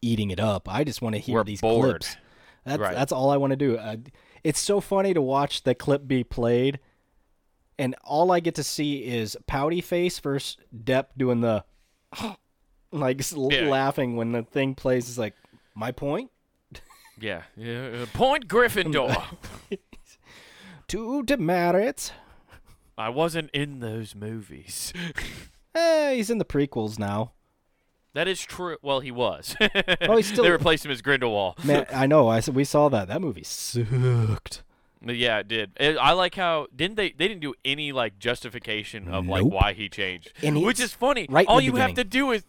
[0.00, 0.68] eating it up.
[0.68, 2.00] I just want to hear We're these bored.
[2.02, 2.16] clips.
[2.64, 2.94] That's Right.
[2.94, 3.76] that's all I want to do.
[3.76, 3.96] Uh,
[4.44, 6.78] it's so funny to watch the clip be played,
[7.78, 11.64] and all I get to see is pouty face versus Depp doing the
[12.92, 13.68] like Yeah.
[13.68, 15.08] laughing when the thing plays.
[15.08, 15.34] Is like
[15.74, 16.30] my point.
[17.20, 18.02] Yeah, yeah.
[18.02, 19.22] uh, Point Gryffindor.
[20.88, 22.12] Two demerits.
[22.98, 24.92] I wasn't in those movies.
[25.74, 27.32] Eh, he's in the prequels now.
[28.12, 28.76] That is true.
[28.82, 29.56] Well, he was.
[30.02, 31.54] Oh, he's still- they replaced him as Grindelwald.
[31.64, 32.28] Man, I know.
[32.28, 33.08] I we saw that.
[33.08, 34.64] That movie sucked.
[35.02, 35.72] Yeah, it did.
[35.80, 37.10] It, I like how didn't they?
[37.12, 41.26] They didn't do any like justification of like why he changed, And which is funny.
[41.30, 42.44] right all you have to do is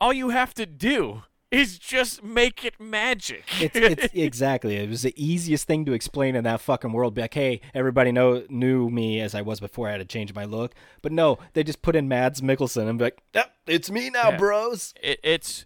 [0.00, 3.44] all you have to do is just make it magic.
[3.60, 4.76] It's, it's exactly.
[4.76, 7.14] It was the easiest thing to explain in that fucking world.
[7.14, 9.88] Be like, hey, everybody know knew me as I was before.
[9.88, 12.98] I had to change my look, but no, they just put in Mads Mikkelsen and
[12.98, 14.36] be like, yep, it's me now, Yeah.
[14.36, 14.92] bros.
[15.02, 15.64] it, it's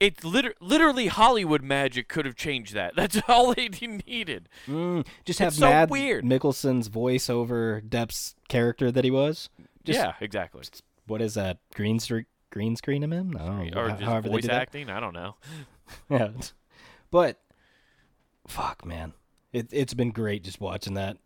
[0.00, 2.94] it's liter- literally Hollywood magic could have changed that.
[2.96, 3.68] That's all they
[4.06, 4.48] needed.
[4.66, 6.24] Mm, just have It's so Mads weird.
[6.24, 9.50] Mikkelsen's voice over Depp's character that he was.
[9.84, 10.62] Just, yeah, exactly.
[11.06, 11.58] What is that?
[11.74, 12.26] Green screen?
[12.50, 13.36] Green screen him in?
[13.36, 13.80] I don't know.
[13.80, 14.52] Or just however they voice that.
[14.62, 14.88] acting.
[14.90, 15.36] I don't know.
[16.10, 16.28] Yeah,
[17.10, 17.40] but
[18.46, 19.14] fuck, man,
[19.54, 21.16] it it's been great just watching that,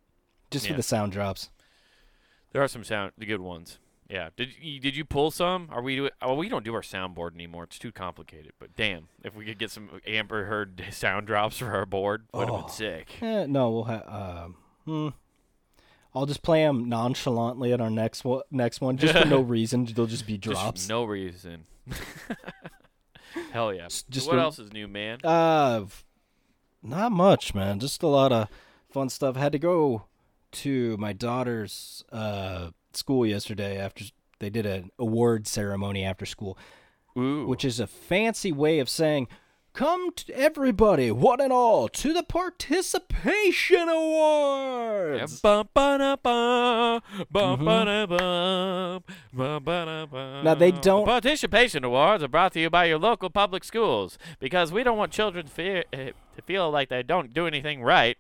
[0.53, 1.51] just for the sound drops.
[2.53, 3.79] There are some sound the good ones.
[4.09, 4.29] Yeah.
[4.37, 5.69] Did you, did you pull some?
[5.73, 7.65] Are we do oh, we don't do our soundboard anymore.
[7.65, 8.53] It's too complicated.
[8.61, 12.49] But damn, if we could get some Amber Heard sound drops for our board, would
[12.49, 12.59] have Oh.
[12.61, 13.09] been sick.
[13.23, 14.07] Eh, no, we'll have.
[14.07, 15.09] Um, hmm.
[16.15, 18.43] I'll just play them nonchalantly at our next one.
[18.51, 19.87] Next one, just for no reason.
[19.87, 20.89] They'll just be Just drops.
[20.89, 21.65] no reason.
[23.53, 23.89] Hell yeah.
[24.11, 25.19] Just what a- else is new, man?
[25.25, 25.87] Uh,
[26.83, 27.79] not much, man.
[27.81, 28.49] Just a lot of
[28.91, 29.37] fun stuff.
[29.37, 30.05] Had to go
[30.53, 34.05] to my daughter's uh school yesterday after
[34.39, 36.59] they did an award ceremony after school,
[37.17, 37.47] Ooh.
[37.47, 39.29] which is a fancy way of saying.
[39.75, 45.41] Come to everybody, one and all, to the participation awards.
[45.41, 50.19] Bum, ba-da, ba, bum, ba-da, bum, bum, ba-da, bum.
[50.21, 50.45] Mm-hmm.
[50.45, 54.73] Now, they don't- Participation awards are brought to you by your local public schools because
[54.73, 56.13] we don't want children to feel, to
[56.45, 58.19] feel like they don't do anything right.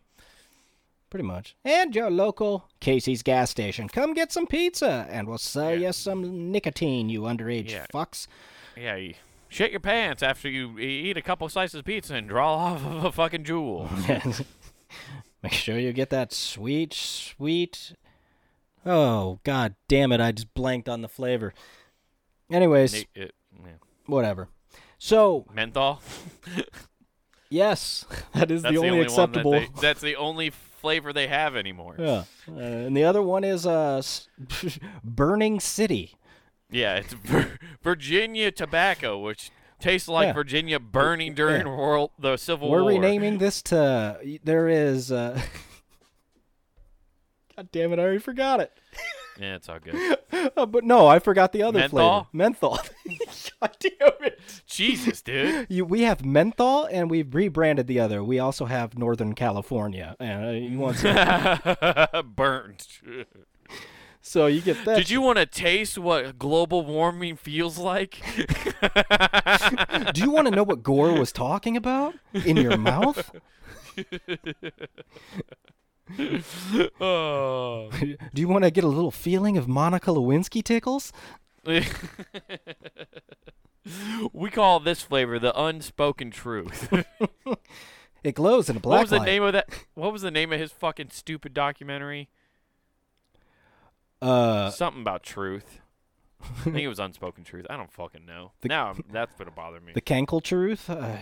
[1.10, 1.54] Pretty much.
[1.66, 3.88] And your local Casey's gas station.
[3.90, 5.88] Come get some pizza, and we'll sell Yeah.
[5.88, 7.84] you some nicotine, you underage Yeah.
[7.92, 8.26] fucks.
[8.74, 9.14] Yeah, you
[9.52, 13.04] shit your pants after you eat a couple slices of pizza and draw off of
[13.04, 13.88] a fucking Juul.
[15.42, 17.94] Make sure you get that sweet, sweet
[18.84, 20.20] Oh god damn it!
[20.20, 21.54] I just blanked on the flavor.
[22.50, 23.34] Anyways, Ni- it-
[23.64, 23.72] yeah.
[24.06, 24.48] whatever.
[24.98, 26.00] So Menthol.
[27.48, 29.52] yes, that is the only, one acceptable.
[29.52, 31.94] That they, that's the only flavor they have anymore.
[31.98, 34.02] yeah, uh, and the other one is uh,
[35.04, 36.16] Burning City.
[36.72, 37.14] Yeah, it's
[37.82, 40.32] Virginia tobacco, which tastes like Yeah.
[40.32, 42.82] Virginia burning during world the Civil War.
[42.84, 44.18] We're renaming this to.
[44.42, 45.12] There is.
[45.12, 45.40] Uh,
[47.56, 47.98] God damn it!
[47.98, 48.72] I already forgot it.
[49.38, 50.18] Yeah, it's all good.
[50.56, 52.24] Uh, but no, I forgot the other Menthol?
[52.24, 52.28] flavor.
[52.32, 52.78] Menthol.
[53.60, 54.40] God damn it!
[54.66, 55.66] Jesus, dude.
[55.70, 58.24] You, we have menthol, and we've rebranded the other.
[58.24, 60.16] We also have Northern California.
[60.20, 62.88] Uh, you want some- Burnt.
[64.22, 64.96] So you get that.
[64.96, 68.22] Did you want to taste what global warming feels like?
[70.14, 73.30] Do you want to know what Gore was talking about in your mouth?
[77.00, 77.90] oh.
[78.34, 81.12] Do you want to get a little feeling of Monica Lewinsky tickles?
[84.32, 86.92] we call this flavor the unspoken truth.
[88.24, 89.26] It glows in a black what was the light.
[89.26, 89.68] name of that?
[89.94, 92.28] What was the name of his fucking stupid documentary?
[94.22, 95.80] Uh, Something about truth.
[96.42, 97.66] I think it was unspoken truth.
[97.70, 98.52] I don't fucking know.
[98.62, 99.92] The- now I'm- that's gonna bother me.
[99.92, 100.88] the Cankle truth.
[100.90, 101.18] Uh,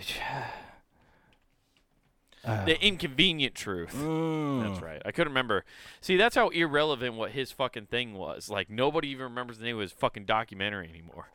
[2.45, 3.95] uh, The inconvenient truth.
[3.95, 4.63] mm.
[4.63, 5.03] That's right.
[5.05, 5.65] I couldn't remember.
[6.01, 8.49] See, that's how irrelevant what his fucking thing was.
[8.49, 11.29] Like nobody even remembers the name of his fucking documentary anymore.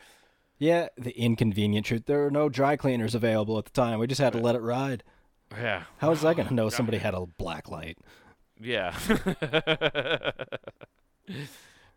[0.58, 2.06] Yeah, the inconvenient truth.
[2.06, 3.99] There were no dry cleaners available at the time.
[3.99, 5.04] We just had to let it ride.
[5.51, 5.84] Yeah.
[5.99, 7.97] How was I going to know somebody had a black light?
[8.60, 8.97] Yeah.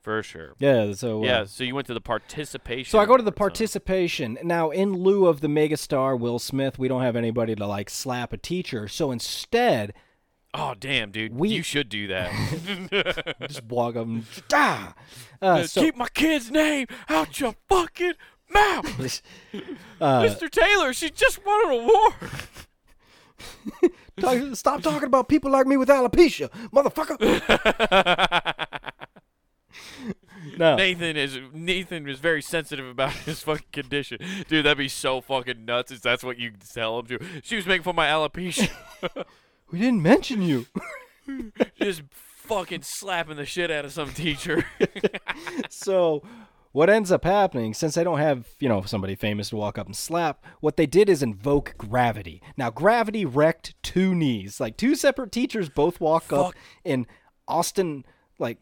[0.00, 0.54] For sure.
[0.58, 2.90] Yeah, so uh, Yeah, so you went to the participation.
[2.90, 4.38] So I go to the participation.
[4.42, 8.32] Now, in lieu of the megastar Will Smith, we don't have anybody to like slap
[8.32, 8.88] a teacher.
[8.88, 9.92] So instead,
[10.54, 11.34] Oh damn, dude!
[11.34, 13.36] We- you should do that.
[13.48, 14.24] just blog them.
[14.52, 14.94] ah.
[15.42, 18.14] Uh, so, Keep my kid's name out your fucking
[18.50, 18.86] mouth,
[20.00, 20.48] uh, Mr.
[20.50, 20.94] Taylor.
[20.94, 22.14] She just won an award.
[24.56, 27.18] stop talking about people like me with alopecia, motherfucker.
[30.58, 34.64] No, Nathan is Nathan is very sensitive about his fucking condition, dude.
[34.64, 35.92] That'd be so fucking nuts.
[35.92, 37.18] If that's what you tell him to.
[37.42, 38.70] She was making fun of my alopecia,
[39.70, 40.66] we didn't mention you.
[41.80, 44.64] just fucking slapping the shit out of some teacher.
[45.68, 46.22] so
[46.72, 49.86] what ends up happening since they don't have you know somebody famous to walk up
[49.86, 54.94] and slap what they did is invoke gravity now gravity wrecked two knees like two
[54.94, 56.56] separate teachers both walk up Fuck.
[56.84, 57.06] in
[57.46, 58.04] austin
[58.38, 58.58] like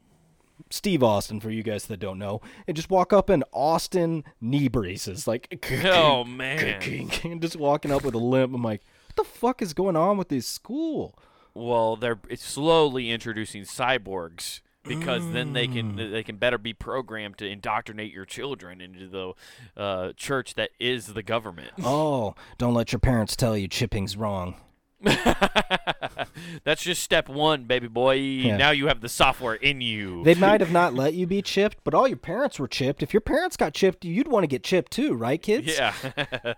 [0.71, 4.69] steve austin for you guys that don't know and just walk up in austin knee
[4.69, 6.81] braces like oh man.
[7.25, 10.17] and just walking up with a limp i'm like what the fuck is going on
[10.17, 11.19] with this school
[11.55, 17.47] Well, they're slowly introducing cyborgs because then they can they can better be programmed to
[17.49, 19.33] indoctrinate your children into the
[19.81, 21.71] uh, church that is the government.
[21.83, 24.55] oh don't let your parents tell you chipping's wrong
[26.65, 28.19] That's just step one, baby boy.
[28.45, 30.25] Now you have the software in you.
[30.25, 33.03] They might have not let you be chipped, but all your parents were chipped.
[33.03, 35.67] If your parents got chipped, you'd want to get chipped too, right, kids?
[35.67, 35.93] yeah.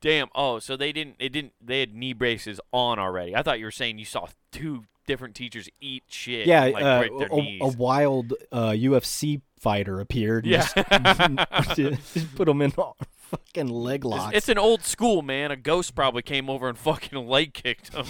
[0.00, 0.28] Damn.
[0.34, 1.16] Oh, so they didn't.
[1.18, 1.52] It didn't.
[1.60, 3.34] They had knee braces on already.
[3.34, 6.46] I thought you were saying you saw two different teachers eat shit.
[6.46, 10.44] Yeah, like, uh, a, a wild uh, UFC fighter appeared.
[10.44, 11.44] and Yeah.
[11.74, 12.72] just, just put them in
[13.32, 14.36] fucking leg It's- locks.
[14.36, 15.50] It's an old school, man.
[15.50, 18.06] A ghost probably came over and fucking leg kicked him.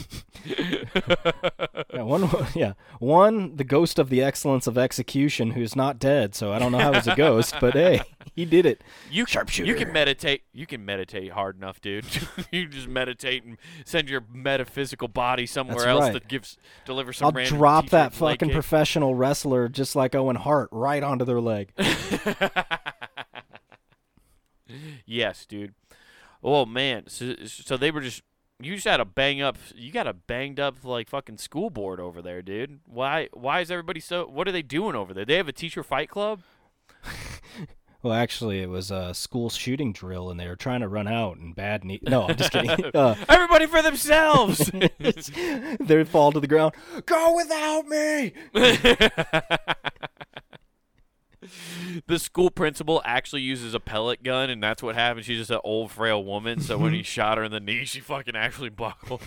[1.92, 6.34] yeah, one, yeah, one, the ghost of the excellence of execution, who's not dead.
[6.34, 8.00] So I don't know how he's a ghost, but hey,
[8.36, 8.82] he did it.
[9.10, 9.66] You sharpshooter.
[9.68, 10.42] you can meditate.
[10.52, 12.04] You can meditate hard enough, dude.
[12.50, 16.12] you just meditate and send your metaphysical body somewhere That's else right.
[16.14, 17.26] that gives deliver some.
[17.26, 18.54] I'll random drop that fucking kick.
[18.54, 21.72] professional wrestler just like Owen Hart right onto their leg.
[25.06, 25.74] Yes, dude.
[26.42, 28.22] Oh man, so, so they were just.
[28.60, 29.56] You just had a bang up.
[29.74, 32.78] You got a banged up like fucking school board over there, dude.
[32.86, 33.28] Why?
[33.32, 34.24] Why is everybody so?
[34.26, 35.24] What are they doing over there?
[35.24, 36.42] They have a teacher fight club.
[38.02, 41.36] Well, actually, it was a school shooting drill, and they were trying to run out.
[41.36, 42.00] And bad knee.
[42.02, 42.70] No, I'm just kidding.
[42.94, 44.58] Uh, Everybody for themselves.
[45.80, 46.74] they fall to the ground.
[47.06, 48.32] Go without me.
[52.06, 55.24] the school principal actually uses a pellet gun, and that's what happened.
[55.24, 56.60] She's just an old, frail woman.
[56.60, 57.04] So when he mm-hmm.
[57.04, 59.22] shot her in the knee, she fucking actually buckled.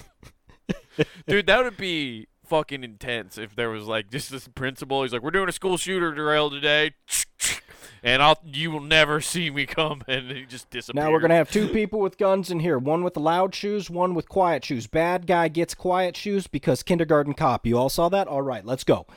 [1.27, 5.03] Dude, that would be fucking intense if there was like just this principal.
[5.03, 6.91] He's like, "We're doing a school shooter drill today."
[8.03, 11.03] And I'll, you will never see me come, and he just disappears.
[11.03, 12.77] Now we're gonna have two people with guns in here.
[12.77, 14.85] One with loud shoes, one with quiet shoes.
[14.85, 17.65] Bad guy gets quiet shoes because kindergarten cop.
[17.65, 18.27] You all saw that?
[18.27, 19.07] All right, let's go.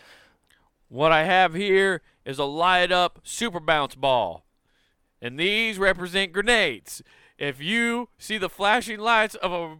[0.88, 4.44] What I have here is a light up super bounce ball.
[5.20, 7.02] And these represent grenades.
[7.38, 9.78] If you see the flashing lights of a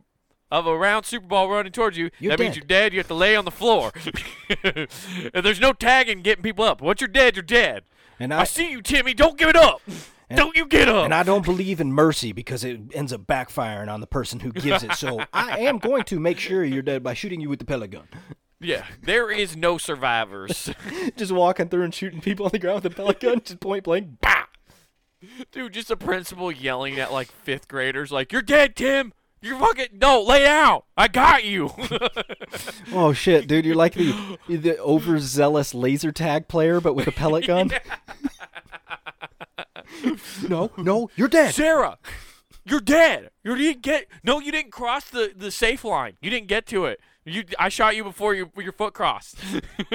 [0.51, 2.95] of a round super ball running towards you, You're that means you're dead.
[2.95, 3.93] You have to lay on the floor.
[4.65, 6.81] and there's no tagging getting people up.
[6.81, 7.85] Once you're dead, you're dead.
[8.19, 9.13] And I, I, see you, Timmy.
[9.13, 9.83] Don't give it up.
[10.35, 11.05] don't you get up.
[11.05, 14.51] and I don't believe in mercy because it ends up backfiring on the person who
[14.53, 14.95] gives it.
[14.95, 17.91] So I am going to make sure you're dead by shooting you with the pellet
[17.91, 18.09] gun.
[18.61, 20.71] Yeah, there is no survivors.
[21.17, 23.85] Just walking through and shooting people on the ground with a pellet gun, just point
[23.85, 24.21] blank.
[24.21, 24.47] Bah!
[25.51, 29.13] Dude, just a principal yelling at like fifth graders, like, "You're dead, Tim.
[29.41, 30.83] You're fucking no, lay down.
[30.97, 31.71] I got you."
[32.93, 33.67] Oh shit, dude!
[33.67, 37.71] You're like the the overzealous laser tag player, but with a pellet gun.
[40.49, 41.55] no, no, you're dead.
[41.55, 41.99] Sarah,
[42.65, 43.31] you're dead.
[43.45, 44.07] You didn't get.
[44.23, 46.17] No, you didn't cross the, the safe line.
[46.21, 47.01] You didn't get to it.
[47.29, 49.37] You, I shot you before your your foot crossed.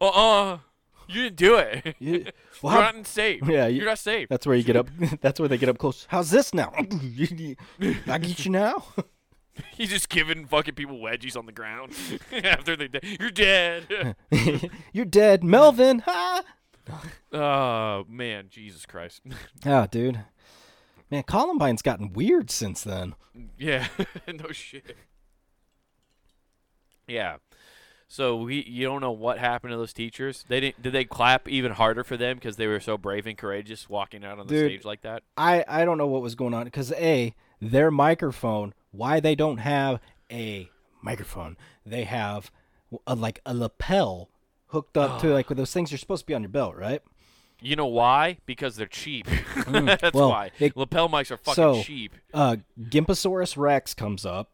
[0.00, 0.58] uh uh
[1.08, 1.96] you didn't do it.
[1.98, 2.26] You-
[2.62, 3.42] well, You're how- not safe.
[3.46, 4.28] Yeah, you- you're not safe.
[4.28, 4.88] that's where you get up.
[5.20, 6.06] That's where they get up close.
[6.08, 6.72] How's this now?
[6.76, 6.82] I
[8.18, 8.84] get you now.
[9.76, 11.92] He's just giving fucking people wedgies on the ground
[12.32, 13.04] after they dead.
[13.20, 14.16] You're dead.
[14.92, 15.98] you're dead, Melvin.
[16.06, 16.42] Ha!
[17.32, 19.20] oh man, Jesus Christ.
[19.66, 20.20] Oh, dude.
[21.10, 23.14] Man, Columbine's gotten weird since then.
[23.58, 23.88] Yeah,
[24.26, 24.96] no shit.
[27.06, 27.36] Yeah.
[28.08, 30.44] So we, you don't know what happened to those teachers.
[30.46, 30.82] They didn't.
[30.82, 34.22] Did they clap even harder for them because they were so brave and courageous walking
[34.24, 34.70] out on the Dude.
[34.70, 35.22] stage like that?
[35.36, 38.74] I I don't know what was going on because a their microphone.
[38.90, 39.98] Why they don't have
[40.30, 40.68] a
[41.00, 41.56] microphone?
[41.86, 42.50] They have
[43.06, 44.28] a, like a lapel
[44.66, 47.00] hooked up to like those things you're supposed to be on your belt, right?
[47.62, 48.38] You know why?
[48.44, 49.26] Because they're cheap.
[49.56, 50.50] That's Mm, well, why.
[50.58, 52.12] it- Lapel mics are fucking so- cheap.
[52.34, 54.50] Uh, Gimpasaurus Rex comes up,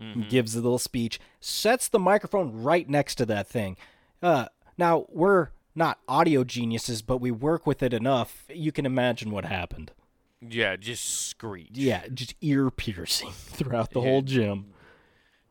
[0.00, 0.28] Mm-hmm.
[0.28, 3.76] gives a little speech, sets the microphone right next to that thing.
[4.22, 4.46] Uh,
[4.78, 8.46] now we're not audio geniuses, but we work with it enough.
[8.48, 9.92] You can imagine what happened.
[10.40, 11.68] Yeah, just screech.
[11.72, 14.72] Yeah, just ear piercing throughout the whole gym.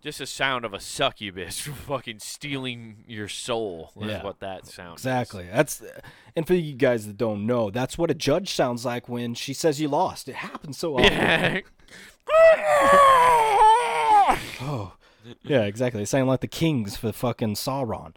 [0.02, 3.92] Just the sound of a succubus fucking stealing your soul.
[4.02, 4.24] Is Yeah.
[4.24, 4.98] what that sound.
[4.98, 5.02] is.
[5.06, 5.48] Exactly.
[5.52, 5.84] That's
[6.36, 9.54] and for you guys that don't know, that's what a judge sounds like when she
[9.54, 10.28] says you lost.
[10.28, 11.64] It happens so often.
[15.44, 16.04] Yeah, exactly.
[16.06, 18.14] Sound like the kings for fucking Sauron.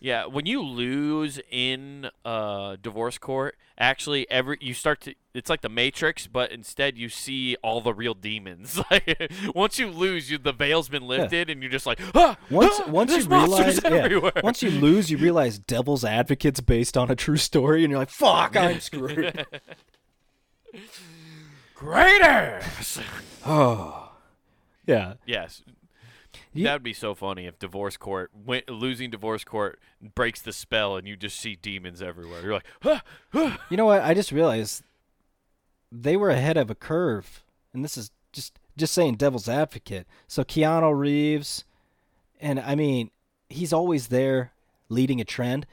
[0.00, 5.60] Yeah, when you lose in uh, divorce court, actually, every you start to it's like
[5.60, 8.80] the Matrix, but instead you see all the real demons.
[8.90, 12.80] Like once you lose, you the veil's been lifted, and you're just like, ah, Once
[12.80, 17.14] ah, once you realize, yeah, once you lose, you realize Devil's Advocate's based on a
[17.14, 19.46] true story, and you're like, "Fuck, I'm screwed."
[21.82, 23.00] great ass.
[23.46, 24.12] oh,
[24.86, 25.14] yeah.
[25.26, 25.62] yes.
[26.52, 29.78] You- that would be so funny if divorce court went, losing divorce court
[30.14, 32.42] breaks the spell and you just see demons everywhere.
[32.42, 33.02] You're like, ah,
[33.34, 33.60] ah.
[33.70, 34.02] You know what?
[34.02, 34.82] I just realized
[35.90, 40.06] they were ahead of a curve, and this is just just saying Devil's Advocate.
[40.26, 41.64] So Keanu Reeves,
[42.40, 43.10] and I mean,
[43.48, 44.52] he's always there,
[44.88, 45.66] leading a trend.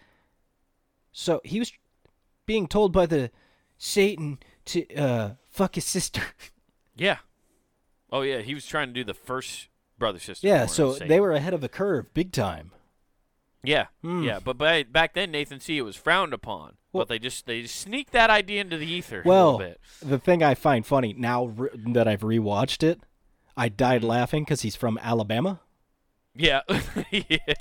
[1.11, 1.71] So he was
[2.45, 3.31] being told by the
[3.77, 6.21] Satan to uh, fuck his sister.
[6.95, 7.17] yeah.
[8.11, 9.67] Oh yeah, he was trying to do the first
[9.99, 10.47] brother sister.
[10.47, 12.71] yeah, so they were ahead of the curve, big time.
[13.63, 14.23] Yeah, Hmm.
[14.23, 15.77] yeah, but by, back then Nathan C.
[15.77, 16.77] it was frowned upon.
[16.93, 19.67] Well- but they just they just sneaked that idea into the ether a Well, little
[19.67, 19.81] bit.
[20.01, 23.01] the thing I find funny now re- that I've rewatched it,
[23.57, 24.07] I died Hmm.
[24.07, 25.59] laughing because he's from Alabama,
[26.35, 26.61] Yeah,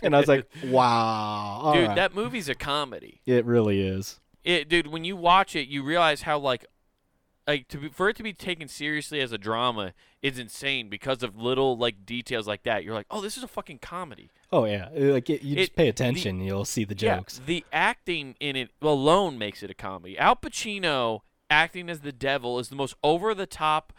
[0.02, 3.20] and I was like, "Wow, dude, right." that movie's a comedy.
[3.26, 6.64] it really is." It, dude, when you watch it, you realize how like,
[7.48, 11.22] like to be, for it to be taken seriously as a drama is insane because
[11.24, 12.84] of little like details like that.
[12.84, 14.30] You're like, oh, this is a fucking comedy.
[14.52, 17.38] Oh yeah, like it, you just It- pay the- attention, you'll see the jokes.
[17.40, 20.16] Yeah, the acting in it alone makes it a comedy.
[20.18, 23.92] Al Pacino acting as the devil is the most over the top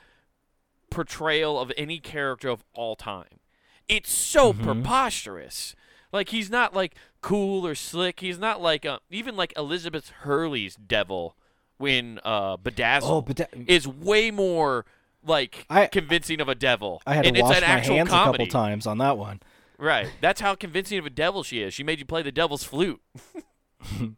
[0.90, 3.40] portrayal of any character of all time.
[3.88, 4.64] It's so Mm-hmm.
[4.64, 5.76] preposterous.
[6.12, 8.20] Like he's not like cool or slick.
[8.20, 11.36] He's not like uh, even like Elizabeth Hurley's devil
[11.80, 14.86] when uh Bedazzled Oh, that, is way more
[15.26, 17.02] like I- convincing of a devil.
[17.08, 18.44] I had and to it's wash an my hands comedy.
[18.44, 19.40] a couple times on that one.
[19.80, 20.08] Right.
[20.22, 21.74] That's how convincing of a devil she is.
[21.74, 23.02] She made you play the devil's flute.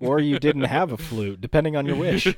[0.00, 2.26] Or you didn't have a flute, depending on your wish.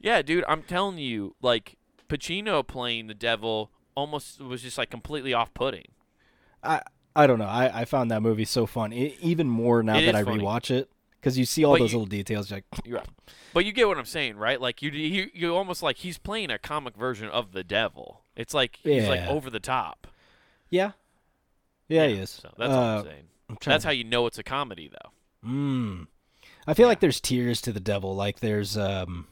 [0.00, 1.76] yeah, dude, I'm telling you, like
[2.08, 5.86] Pacino playing the devil almost was just like completely off-putting.
[6.64, 6.82] I
[7.14, 7.46] I don't know.
[7.46, 10.42] I, I found that movie so fun, e even more now It that I funny.
[10.42, 10.90] rewatch it,
[11.20, 12.50] because you see all But those you- little details.
[12.50, 13.02] You're like, You're.
[13.54, 14.60] But you get what I'm saying, right?
[14.60, 18.22] Like you, you, you almost like he's playing a comic version of the devil.
[18.36, 19.28] It's like he's like Yeah.
[19.30, 20.06] over the top.
[20.70, 20.92] yeah,
[21.88, 22.30] yeah, he is.
[22.30, 23.24] So that's Uh, I'm saying.
[23.50, 25.48] I'm That's to- how you know it's a comedy, though.
[25.48, 26.06] Mm.
[26.66, 28.14] I feel like there's tears to the devil.
[28.14, 29.26] Like there's um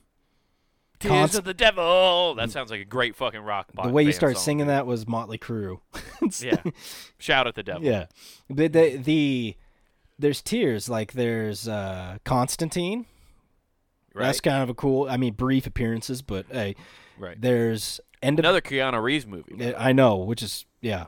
[0.98, 2.34] Tears Const- of the devil.
[2.36, 3.68] That sounds like a great fucking rock.
[3.80, 5.80] the way you started singing that was Motley Crue.
[6.40, 6.56] Yeah.
[7.18, 7.84] Shout at the devil.
[7.84, 8.06] yeah.
[8.48, 9.56] But the the
[10.18, 10.88] there's tears.
[10.88, 13.06] Like there's uh Constantine.
[14.14, 14.26] Right.
[14.26, 15.08] That's kind of a cool.
[15.10, 16.74] I mean, brief appearances, but hey,
[17.18, 17.38] right.
[17.38, 19.74] there's end of Another Keanu Reeves movie.
[19.76, 21.06] I know, which is yeah.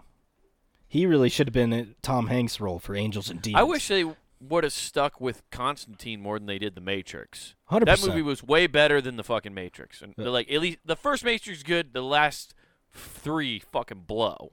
[0.87, 3.61] He really should have been in Tom Hanks' role for Angels and Demons.
[3.61, 4.05] I wish they
[4.41, 7.55] would have stuck with Constantine more than they did The Matrix.
[7.65, 10.03] hundred That movie was way better than the fucking Matrix.
[10.03, 11.93] And like at least the first Matrix is good.
[11.93, 12.55] The last
[12.93, 14.53] three fucking blow.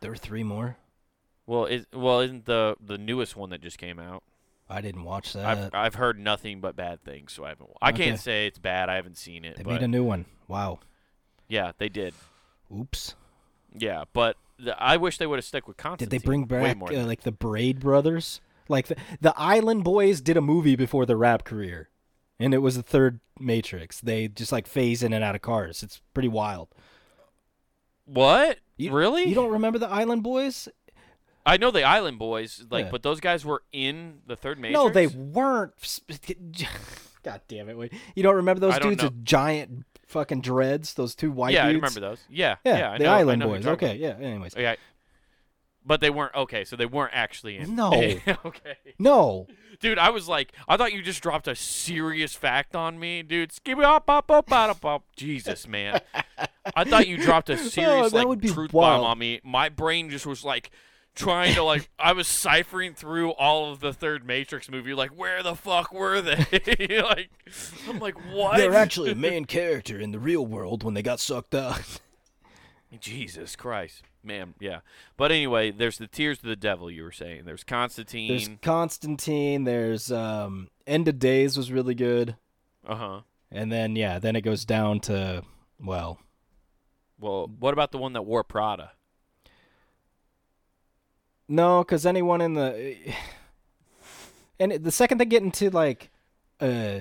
[0.00, 0.76] There were three more.
[1.46, 4.22] Well, is well isn't the the newest one that just came out?
[4.68, 5.44] I didn't watch that.
[5.44, 7.70] I've I've heard nothing but bad things, so I haven't.
[7.82, 8.04] I Okay.
[8.06, 8.88] can't say it's bad.
[8.88, 9.56] I haven't seen it.
[9.56, 10.24] they but made a new one.
[10.48, 10.80] Wow.
[11.48, 12.14] yeah, they did.
[12.74, 13.14] Oops.
[13.76, 16.08] Yeah, but the, I wish they would have stuck with Constantine.
[16.08, 18.40] Did they bring way back more uh, like the Braid brothers?
[18.68, 21.90] Like the, the Island Boys did a movie before their rap career,
[22.38, 24.00] and it was the third Matrix.
[24.00, 25.82] They just like phase in and out of cars.
[25.82, 26.68] It's pretty wild.
[28.06, 28.58] what?
[28.76, 29.24] You- really?
[29.24, 30.68] You don't remember the Island Boys?
[31.46, 32.90] I know the Island Boys, like, Yeah.
[32.90, 34.74] but those guys were in the third Matrix.
[34.82, 35.72] No, they weren't.
[37.22, 37.76] God damn it!
[37.78, 37.92] Wait.
[38.14, 40.94] You don't remember those I dudes with giant fucking dreads?
[40.94, 42.20] Those two white Yeah, I remember those.
[42.28, 42.98] Yeah, Yeah, yeah.
[42.98, 43.72] The know, Island know who you're Boys.
[43.72, 44.16] Okay, yeah.
[44.20, 44.54] Anyways.
[44.56, 44.76] Yeah,
[45.84, 46.64] but they weren't okay.
[46.64, 47.76] So they weren't actually in.
[47.76, 47.92] No.
[48.44, 48.76] okay.
[48.98, 49.46] no.
[49.80, 53.50] Dude, I was like, I thought you just dropped a serious fact on me, dude.
[53.50, 55.04] Skibby up, up, ah, up, up, up.
[55.16, 56.00] Jesus, man.
[56.74, 59.02] I thought you dropped a oh, serious Oh, like would be truth wild.
[59.02, 59.40] bomb on me.
[59.44, 60.70] My brain just was like
[61.14, 65.42] trying to like I was ciphering through all of the third Matrix movie, like where
[65.42, 67.02] the fuck were they?
[67.02, 67.30] like
[67.88, 68.56] I'm like, what?
[68.56, 71.80] They're actually a main character in the real world when they got sucked up.
[73.00, 74.04] Jesus Christ.
[74.22, 74.80] Man, yeah.
[75.16, 77.44] But anyway, there's the Tears of the Devil you were saying.
[77.44, 78.28] There's Constantine.
[78.28, 79.64] There's Constantine.
[79.64, 82.36] There's um, End of Days was really good,
[82.86, 83.20] uh-huh.
[83.50, 85.42] and then yeah, then it goes down to
[85.78, 86.18] well,
[87.18, 88.92] Well, what about the one that wore Prada?
[91.48, 92.96] No, because anyone in the
[94.60, 96.10] and the second they get into like
[96.60, 97.00] uh,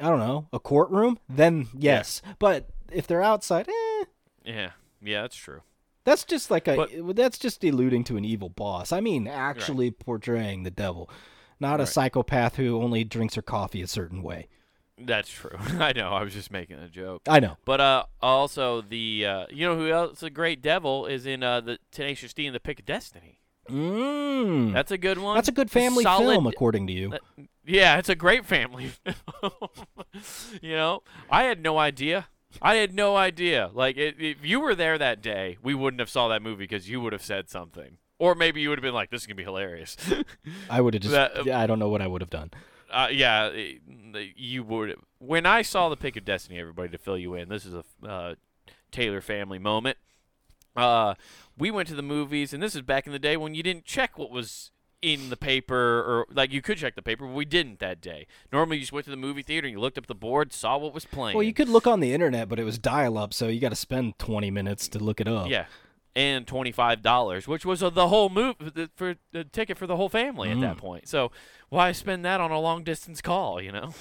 [0.00, 4.04] I don't know, a courtroom, then yes, but if they're outside, eh.
[4.44, 4.70] Yeah.
[5.02, 5.62] Yeah, that's true.
[6.04, 6.76] That's just like a.
[6.76, 8.92] But- that's just alluding to an evil boss.
[8.92, 11.10] I mean, actually portraying the devil,
[11.60, 14.48] not a psychopath who only drinks her coffee a certain way.
[14.98, 15.56] That's true.
[15.58, 16.10] I know.
[16.10, 17.22] I was just making a joke.
[17.28, 17.56] I know.
[17.64, 21.60] But uh, also the uh, you know who else a great devil is in uh,
[21.60, 23.40] the Tenacious D and the Pick of Destiny.
[23.70, 24.72] Mm.
[24.72, 25.34] That's a good one.
[25.36, 27.10] That's a good family Solid- film, according to you.
[27.10, 27.22] that-
[27.66, 28.88] yeah, it's a great family.
[29.40, 29.52] film.
[30.62, 32.26] you know, I had no idea.
[32.62, 33.70] I had no idea.
[33.72, 36.88] Like, it, if you were there that day, we wouldn't have saw that movie because
[36.88, 39.34] you would have said something, or maybe you would have been like, "This is gonna
[39.36, 39.96] be hilarious."
[40.70, 41.12] I would have just.
[41.14, 42.50] that- yeah, I don't know what I would have done.
[42.92, 43.50] uh, yeah,
[44.36, 44.94] you would.
[45.18, 47.84] When I saw the Pick of Destiny, everybody to fill you in, this is a
[48.06, 48.34] uh,
[48.92, 49.96] Taylor family moment.
[50.76, 51.14] Uh,
[51.58, 53.84] we went to the movies, and this is back in the day when you didn't
[53.84, 54.70] check what was
[55.02, 58.26] in the paper, or like you could check the paper, but we didn't that day.
[58.50, 60.78] Normally, you just went to the movie theater and you looked up the board, saw
[60.78, 61.36] what was playing.
[61.36, 63.76] Well, you could look on the internet, but it was dial-up, so you got to
[63.76, 65.48] spend twenty minutes to look it up.
[65.50, 65.66] Yeah.
[66.16, 68.54] And twenty five dollars, which was uh, the whole move
[68.94, 70.80] for the ticket for the whole family at that Mm.
[70.80, 71.08] point.
[71.08, 71.32] So
[71.68, 73.60] why spend that on a long distance call?
[73.60, 73.94] You know.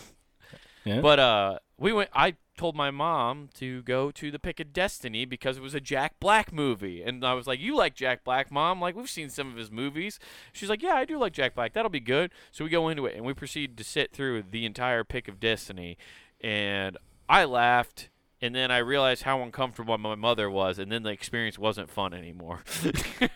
[0.85, 1.01] Yeah.
[1.01, 2.11] But uh, we went.
[2.13, 5.79] I told my mom to go to the Pick of Destiny because it was a
[5.79, 8.79] Jack Black movie, and I was like, "You like Jack Black, mom?
[8.79, 10.19] Like we've seen some of his movies."
[10.51, 11.73] She's like, "Yeah, I do like Jack Black.
[11.73, 14.65] That'll be good." So we go into it, and we proceed to sit through the
[14.65, 15.97] entire Pick of Destiny,
[16.41, 16.97] and
[17.27, 18.09] I laughed.
[18.41, 22.13] And then I realized how uncomfortable my mother was, and then the experience wasn't fun
[22.13, 22.65] anymore.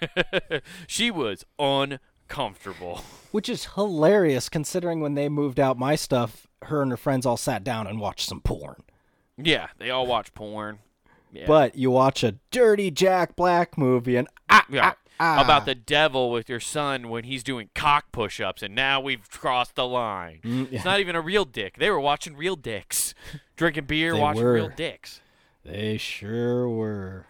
[0.87, 3.03] she was uncomfortable.
[3.31, 7.37] Which is hilarious, considering when they moved out my stuff, her and her friends all
[7.37, 8.83] sat down and watched some porn.
[9.37, 10.79] Yeah, they all watch porn.
[11.31, 11.45] Yeah.
[11.45, 14.93] But you watch a dirty Jack Black movie, and ah, Yeah.
[15.19, 15.65] ah, about ah.
[15.65, 19.85] the devil with your son when he's doing cock push-ups, and now we've crossed the
[19.85, 20.39] line.
[20.43, 20.77] Mm, yeah.
[20.77, 21.77] It's not even a real dick.
[21.77, 23.13] They were watching real dicks,
[23.55, 25.21] drinking beer, They watching real dicks.
[25.63, 27.27] They sure were.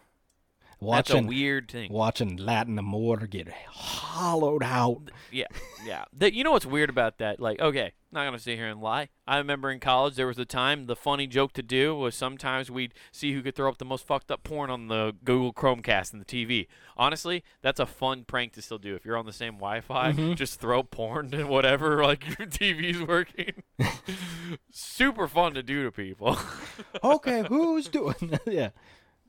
[0.80, 1.92] That's a Watching weird thing.
[1.92, 5.10] watching Latin Amor get hollowed out.
[5.32, 5.46] Yeah,
[5.86, 6.06] yeah.
[6.14, 7.40] That you know what's weird about that?
[7.40, 9.10] Like, okay, not gonna sit here and lie.
[9.28, 12.70] I remember in college there was a time the funny joke to do was sometimes
[12.70, 16.14] we'd see who could throw up the most fucked up porn on the Google Chromecast
[16.14, 16.68] and the TV.
[16.96, 18.94] Honestly, that's a fun prank to still do.
[18.96, 20.34] If you're on the same Wi-Fi, Mm-hmm.
[20.36, 23.64] just throw porn and whatever, like your TV's working.
[24.72, 26.38] Super fun to do to people.
[27.04, 28.40] okay, who's doing?
[28.46, 28.70] yeah,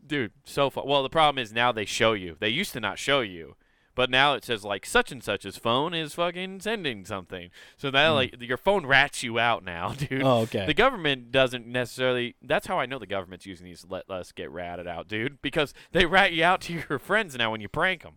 [0.08, 0.86] Dude, so fun.
[0.86, 2.36] Well, the problem is now they show you.
[2.40, 3.54] They used to not show you,
[3.94, 7.50] But now it says like such and such's phone is fucking sending something.
[7.76, 8.14] So now Hmm.
[8.16, 10.22] like your phone rats you out now, dude.
[10.22, 10.64] Oh, okay.
[10.66, 12.36] The government doesn't necessarily.
[12.40, 15.42] That's how I know the government's using these let us get ratted out, dude.
[15.42, 18.14] Because they rat you out to your friends now when you prank them.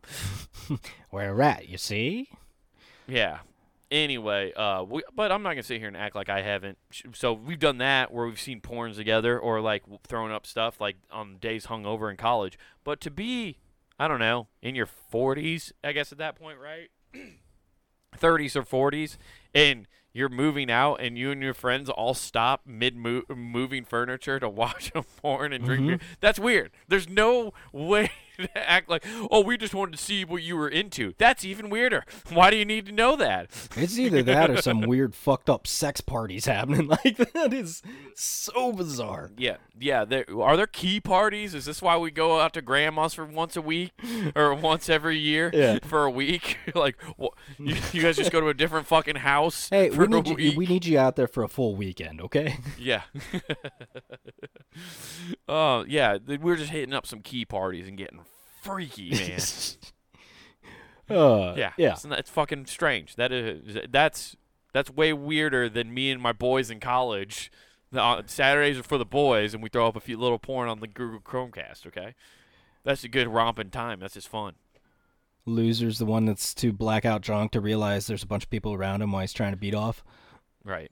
[1.09, 2.29] Where a rat, you see?
[3.07, 3.39] Yeah.
[3.91, 6.77] Anyway, uh, we, but I'm not gonna sit here and act like I haven't.
[7.13, 10.95] So we've done that where we've seen porns together, or like throwing up stuff like
[11.11, 12.57] on days hungover in college.
[12.85, 13.57] But to be,
[13.99, 16.89] I don't know, in your 40s, I guess at that point, right?
[18.17, 19.17] 30s or 40s,
[19.53, 24.49] and you're moving out, and you and your friends all stop mid moving furniture to
[24.63, 25.99] watch a porn and drink beer.
[26.19, 26.71] That's weird.
[26.87, 28.11] There's no way
[28.55, 31.13] act like, oh, we just wanted to see what you were into.
[31.17, 32.05] That's even weirder.
[32.31, 33.49] Why do you need to know that?
[33.75, 36.87] It's either that or some weird fucked up sex parties happening.
[36.87, 37.81] Like that is
[38.15, 39.31] so bizarre.
[39.37, 40.05] Yeah, yeah.
[40.05, 41.53] There are there key parties.
[41.53, 43.91] Is this why we go out to grandma's for once a week
[44.35, 45.79] or once every year Yeah.
[45.83, 46.57] for a week?
[46.75, 50.27] like, wha- you, you guys just go to a different fucking house Hey, we need
[50.27, 52.57] you, we need you out there for a full weekend, okay?
[52.77, 53.01] yeah.
[55.47, 58.21] Oh yeah, we're just hitting up some key parties and getting
[58.61, 59.39] freaky, man.
[61.17, 61.93] uh, yeah, yeah.
[61.93, 63.15] It's, it's fucking strange.
[63.15, 64.35] That is that's
[64.73, 67.51] that's way weirder than me and my boys in college.
[67.91, 70.69] The, uh, Saturdays are for the boys, and we throw up a few little porn
[70.69, 71.85] on the Google Chromecast.
[71.87, 72.15] Okay,
[72.83, 73.99] that's a good romping time.
[73.99, 74.53] That's just fun.
[75.47, 79.01] Loser's the one that's too blackout drunk to realize there's a bunch of people around
[79.01, 80.03] him while he's trying to beat off.
[80.63, 80.91] Right.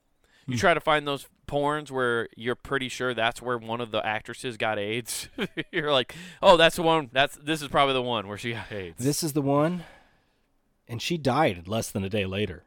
[0.50, 4.06] You try to find those porns where you're pretty sure that's where one of the
[4.06, 5.30] actresses got AIDS.
[5.72, 7.10] you're like, oh, that's the one.
[7.12, 9.04] That's this is probably the one where she got AIDS.
[9.04, 9.84] This is the one,
[10.88, 12.64] and she died less than a day later.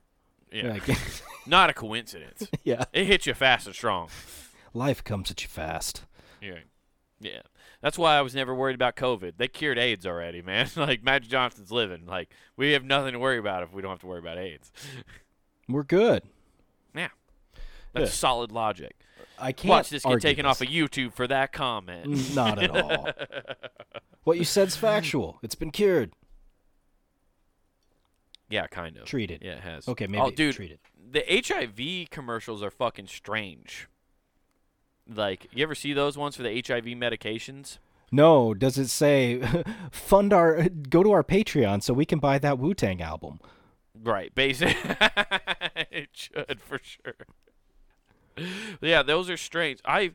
[0.52, 0.72] yeah.
[0.72, 0.84] Like,
[1.46, 2.46] Not a coincidence.
[2.64, 4.08] yeah, It hits you fast and strong.
[4.72, 6.04] life comes at you fast.
[6.40, 6.58] Yeah.
[7.20, 7.40] Yeah.
[7.80, 9.34] That's why I was never worried about COVID.
[9.38, 10.68] They cured AIDS already, man.
[10.76, 12.06] like Magic Johnson's living.
[12.06, 14.70] Like we have nothing to worry about if we don't have to worry about AIDS.
[15.68, 16.22] We're good.
[16.94, 17.08] Yeah.
[17.92, 18.14] That's Yeah.
[18.14, 18.96] solid logic.
[19.38, 22.34] I can't Watch this get taken off of YouTube for that comment.
[22.34, 23.08] Not at all.
[24.24, 25.38] what you said's factual.
[25.42, 26.12] It's been cured.
[28.48, 29.04] yeah, kind of.
[29.06, 29.42] Treated.
[29.42, 29.88] Yeah, it has.
[29.88, 30.78] Okay, oh, maybe oh, dude, treated.
[31.10, 33.88] the HIV commercials are fucking strange.
[35.08, 37.78] Like, you ever see those ones for the HIV medications?
[38.12, 39.42] No, does it say
[39.90, 43.40] fund our go to our Patreon so we can buy that Wu Tang album?
[44.00, 44.76] Right, basic.
[45.90, 47.14] it should for sure.
[48.80, 49.80] Yeah, those are strange.
[49.84, 50.12] I,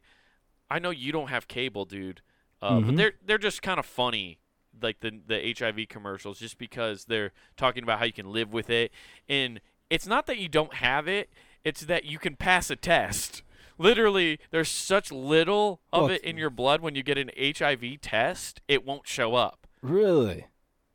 [0.70, 2.22] I know you don't have cable, dude,
[2.62, 2.98] uh, but Mhm.
[2.98, 4.40] they're they're just kind of funny,
[4.82, 8.70] like the the HIV commercials, just because they're talking about how you can live with
[8.70, 8.92] it,
[9.30, 9.60] and
[9.90, 11.30] it's not that you don't have it;
[11.64, 13.44] it's that you can pass a test.
[13.78, 18.02] Literally, there's such little of Well, it in your blood when you get an HIV
[18.02, 19.68] test, it won't show up.
[19.84, 20.48] Really?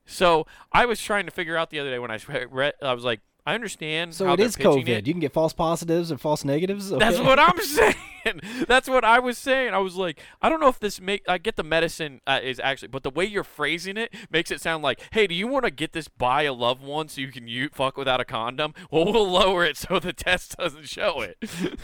[0.05, 2.18] So I was trying to figure out the other day when I
[2.51, 4.14] read, I was like, I understand.
[4.14, 4.88] So how it is COVID.
[4.88, 5.07] it.
[5.07, 6.90] You can get false positives and false negatives.
[6.90, 7.95] That's what I'm saying.
[8.68, 9.74] That's what I was saying.
[9.74, 11.22] I was like, I don't know if this make.
[11.28, 14.61] I get the medicine uh, is actually, but the way you're phrasing it makes it
[14.61, 17.28] sound like, hey, do you want to get this by a loved one so you
[17.32, 18.74] can you fuck without a condom?
[18.90, 21.36] Well, we'll lower it so the test doesn't show it.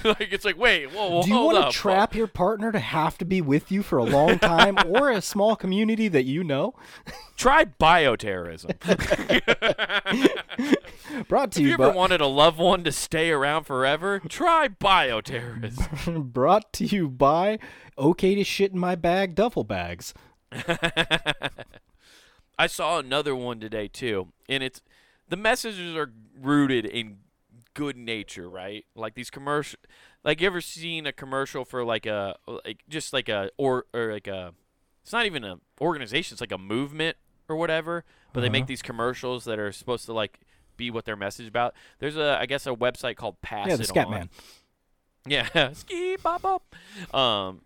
[0.04, 3.18] like it's like, wait, whoa, whoa Do you want to trap your partner to have
[3.18, 6.74] to be with you for a long time or a small community that you know?
[7.36, 8.74] Try bioterrorism.
[11.28, 14.20] Brought to If you, you ever by, wanted a loved one to stay around forever,
[14.28, 16.24] try bioterrorism.
[16.32, 17.58] brought to you by
[17.96, 20.14] okay to shit in my bag duffel bags.
[22.58, 24.82] I saw another one today too, and it's
[25.28, 27.18] the messages are rooted in
[27.74, 28.84] good nature, right?
[28.96, 29.78] Like these commercial,
[30.24, 34.12] like you ever seen a commercial for like a like just like a or or
[34.12, 34.54] like a
[35.02, 37.16] it's not even an organization, it's like a movement
[37.48, 38.68] or whatever, but they make Uh-huh.
[38.68, 40.40] these commercials that are supposed to like
[40.78, 41.74] be what their message about.
[41.98, 44.12] There's a I guess a website called Pass yeah, It the Scat On.
[44.12, 44.28] Man.
[45.26, 46.74] Yeah, ski pop up.
[47.14, 47.60] Um,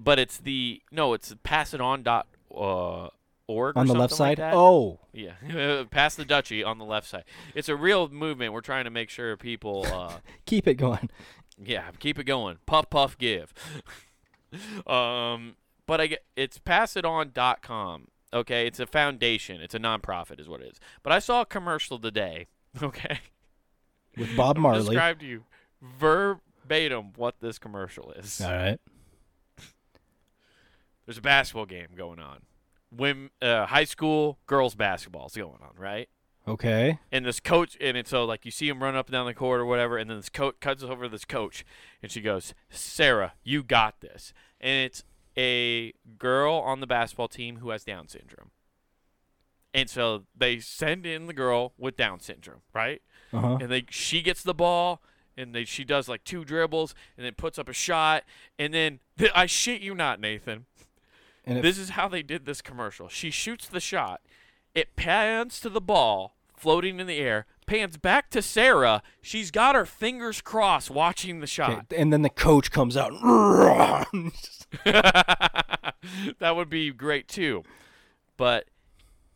[0.00, 3.08] but it's the no, it's passit dot uh,
[3.46, 4.54] org or On the left something like side?
[4.54, 7.24] oh, Yeah, pass the duchy on the left side.
[7.54, 8.52] It's a real movement.
[8.52, 11.10] We're trying to make sure people, uh, keep it going.
[11.62, 12.58] yeah, keep it going.
[12.66, 13.52] Puff, puff, give.
[14.86, 18.08] um, but I get it's passiton.com.
[18.34, 19.60] Okay, it's a foundation.
[19.60, 20.80] It's a nonprofit, is what it is.
[21.02, 22.48] But I saw a commercial today.
[22.82, 23.20] Okay,
[24.16, 24.80] With Bob Marley.
[24.80, 25.44] describe to you
[25.80, 28.40] verbatim what this commercial is.
[28.40, 28.80] All right.
[31.06, 32.40] There's a basketball game going on.
[33.40, 36.08] Uh, high school girls basketball is going on, right?
[36.46, 36.98] Okay.
[37.10, 39.32] and this coach and it's so like you see him run up and down the
[39.32, 41.64] court or whatever and then this coach cuts over to this coach
[42.02, 45.04] and she goes sarah you got this and it's
[45.36, 48.50] a girl on the basketball team who has down syndrome
[49.72, 53.02] And so they send in the girl with Down syndrome, right?
[53.32, 53.58] Uh-huh.
[53.60, 55.02] And they she gets the ball
[55.36, 58.22] and they she does like two dribbles and then puts up a shot
[58.58, 59.00] and then
[59.34, 60.66] I shit you not, Nathan.
[61.44, 63.08] And This is how they did this commercial.
[63.08, 64.22] She shoots the shot.
[64.74, 69.02] It pans to the ball floating in the air, pans back to Sarah.
[69.22, 71.86] She's got her fingers crossed watching the okay, shot.
[71.96, 73.12] and then the coach comes out.
[74.84, 77.62] that would be great too.
[78.36, 78.66] But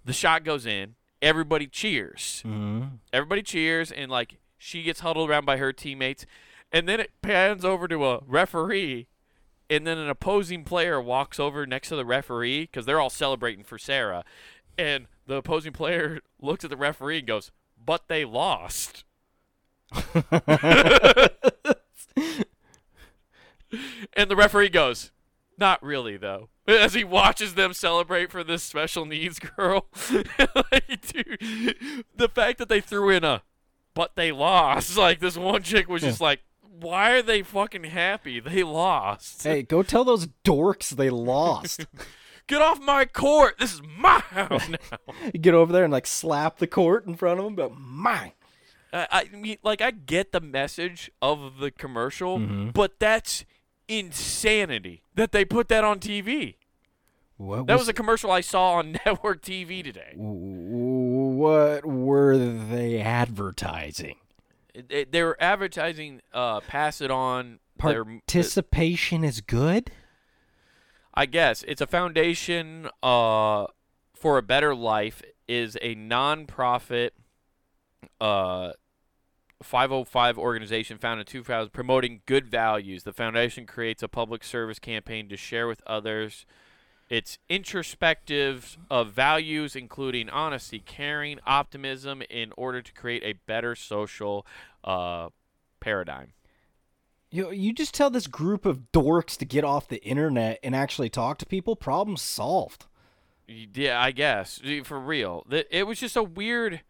[0.05, 0.95] the shot goes in.
[1.21, 2.43] Everybody cheers.
[2.47, 2.99] Mhm.
[3.13, 6.27] Everybody cheers, and like she gets huddled around by her teammates,
[6.73, 9.09] and then it pans over to a referee,
[9.71, 13.65] and then an opposing player walks over next to the referee because they're all celebrating
[13.65, 14.25] for Sarah,
[14.77, 17.51] and the opposing player looks at the referee and goes,
[17.89, 19.05] "But they lost."
[24.13, 25.11] and the referee goes,
[25.57, 32.05] "Not really, though." As he watches them celebrate for this special needs girl, like, dude,
[32.15, 33.41] the fact that they threw in a,
[33.95, 34.99] but they lost.
[34.99, 38.39] Like this one chick was just like, "Why are they fucking happy?
[38.39, 39.45] They lost.
[39.45, 41.87] hey, go tell those dorks they lost.
[42.49, 43.59] Get off my court.
[43.59, 44.79] This is my house now."
[45.33, 48.33] you get over there and like slap the court in front of him, but mine.
[48.93, 52.73] I, I mean, like I get the message of the commercial, Mhm.
[52.73, 53.45] but that's
[53.87, 56.57] insanity that they put that on TV.
[57.37, 60.15] What That was a commercial I saw on network TV today.
[60.17, 64.17] what were they advertising?
[64.75, 67.59] It- they were advertising uh, pass it on.
[67.83, 69.91] their- Participation is good.
[71.19, 73.67] I guess it's a foundation uh,
[74.15, 75.21] for a better life.
[75.49, 77.11] Is a nonprofit
[78.21, 78.73] uh,
[79.61, 83.03] 505 organization founded in 2000 promoting good values.
[83.03, 86.47] The foundation creates a public service campaign to share with others
[87.09, 94.47] its introspective of values, including honesty, caring, optimism, in order to create a better social
[94.85, 95.31] uh,
[95.81, 96.35] paradigm.
[97.31, 101.11] You you just tell this group of dorks to get off the internet and actually
[101.11, 101.77] talk to people.
[101.77, 102.87] Problem solved.
[103.47, 105.47] Yeah, I guess for real.
[105.71, 106.83] It was just a weird.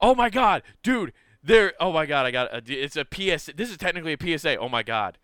[0.00, 1.12] Oh my god, dude!
[1.42, 1.74] There.
[1.78, 2.52] Oh my god, I got.
[2.52, 3.54] A, it's a PSA.
[3.54, 4.56] This is technically a PSA.
[4.56, 5.18] Oh my god.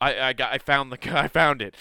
[0.00, 0.52] I I got.
[0.52, 0.98] I found the.
[1.18, 1.74] I found it.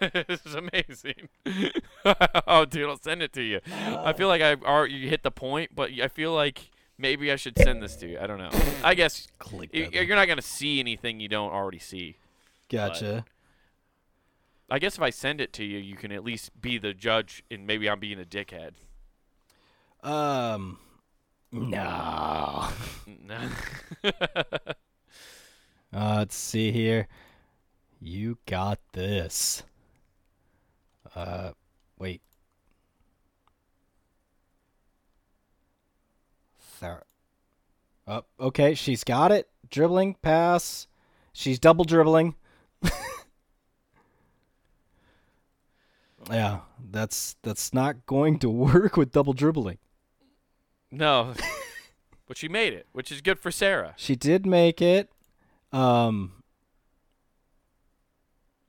[0.28, 1.28] this is amazing.
[2.46, 3.60] oh, dude, I'll send it to you.
[3.70, 7.56] I feel like I already hit the point, but I feel like maybe I should
[7.58, 8.18] send this to you.
[8.20, 8.50] I don't know.
[8.82, 9.72] I guess Click.
[9.72, 9.92] that.
[9.92, 12.16] you're not gonna see anything you don't already see.
[12.68, 13.24] Gotcha.
[14.70, 17.44] I guess if I send it to you, you can at least be the judge,
[17.50, 18.72] and maybe I'm being a dickhead.
[20.02, 20.78] Um,
[21.52, 22.68] no.
[25.96, 27.06] Uh, let's see here.
[28.00, 29.62] You got this.
[31.14, 31.52] Uh,
[32.00, 32.20] wait.
[36.84, 37.04] Thir-
[38.06, 39.48] Oh, okay, she's got it.
[39.70, 40.86] Dribbling, pass.
[41.32, 42.34] She's double dribbling.
[46.30, 46.60] yeah,
[46.90, 49.78] that's that's not going to work with double dribbling.
[50.90, 51.32] no,
[52.28, 53.94] but she made it, which is good for Sarah.
[53.96, 55.10] She did make it.
[55.72, 56.42] Um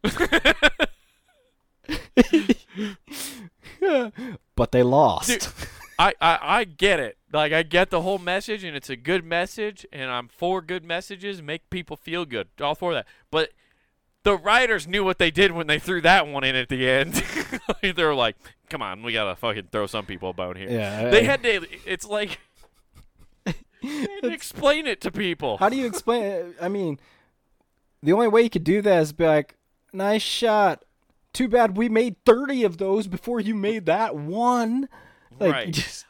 [4.55, 5.27] but they lost.
[5.27, 5.47] Dude.
[5.97, 7.17] I, I I get it.
[7.31, 10.83] Like I get the whole message, and it's a good message, and I'm for good
[10.83, 13.05] messages, make people feel good, all for that.
[13.31, 13.51] But
[14.23, 17.13] the writers knew what they did when they threw that one in at the end.
[17.81, 18.35] they were like,
[18.69, 21.43] "Come on, we gotta fucking throw some people a bone here." Yeah, they I- had
[21.43, 21.65] to.
[21.85, 22.39] It's like
[23.45, 25.57] they had to explain it to people.
[25.57, 26.55] How do you explain it?
[26.61, 26.99] I mean,
[28.01, 29.55] the only way you could do that is be like,
[29.93, 30.83] "Nice shot.
[31.33, 34.89] Too bad we made 30 of those before you made that one."
[35.39, 35.71] Like Right.
[35.71, 36.05] just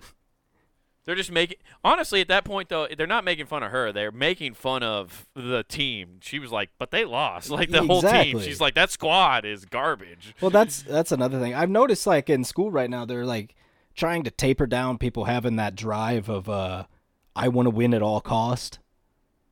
[1.05, 3.91] They're just making honestly at that point though, they're not making fun of her.
[3.91, 6.17] They're making fun of the team.
[6.21, 8.39] She was like, "But they lost." Like the whole team.
[8.39, 11.53] She's like, "That squad is garbage." Well, that's that's another thing.
[11.53, 13.55] I've noticed like in school right now they're like
[13.95, 16.85] trying to taper down people having that drive of uh
[17.35, 18.79] I want to win at all cost.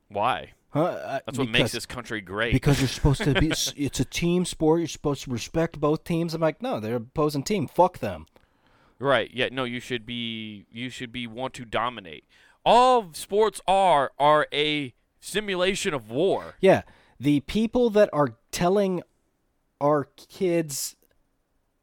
[0.09, 0.53] Why?
[0.69, 0.83] Huh?
[0.85, 2.51] Uh, That's what because, makes this country great.
[2.51, 3.47] because you're supposed to be
[3.77, 4.79] it's a team sport.
[4.79, 6.33] You're supposed to respect both teams.
[6.33, 7.67] I'm like, "No, they're opposing team.
[7.67, 8.25] Fuck them."
[9.03, 9.29] Right.
[9.33, 12.25] Yeah, no, you should be you should be want to dominate.
[12.65, 16.55] All sports are are a simulation of war.
[16.59, 16.83] Yeah,
[17.19, 19.03] the people that are telling
[19.81, 20.95] our kids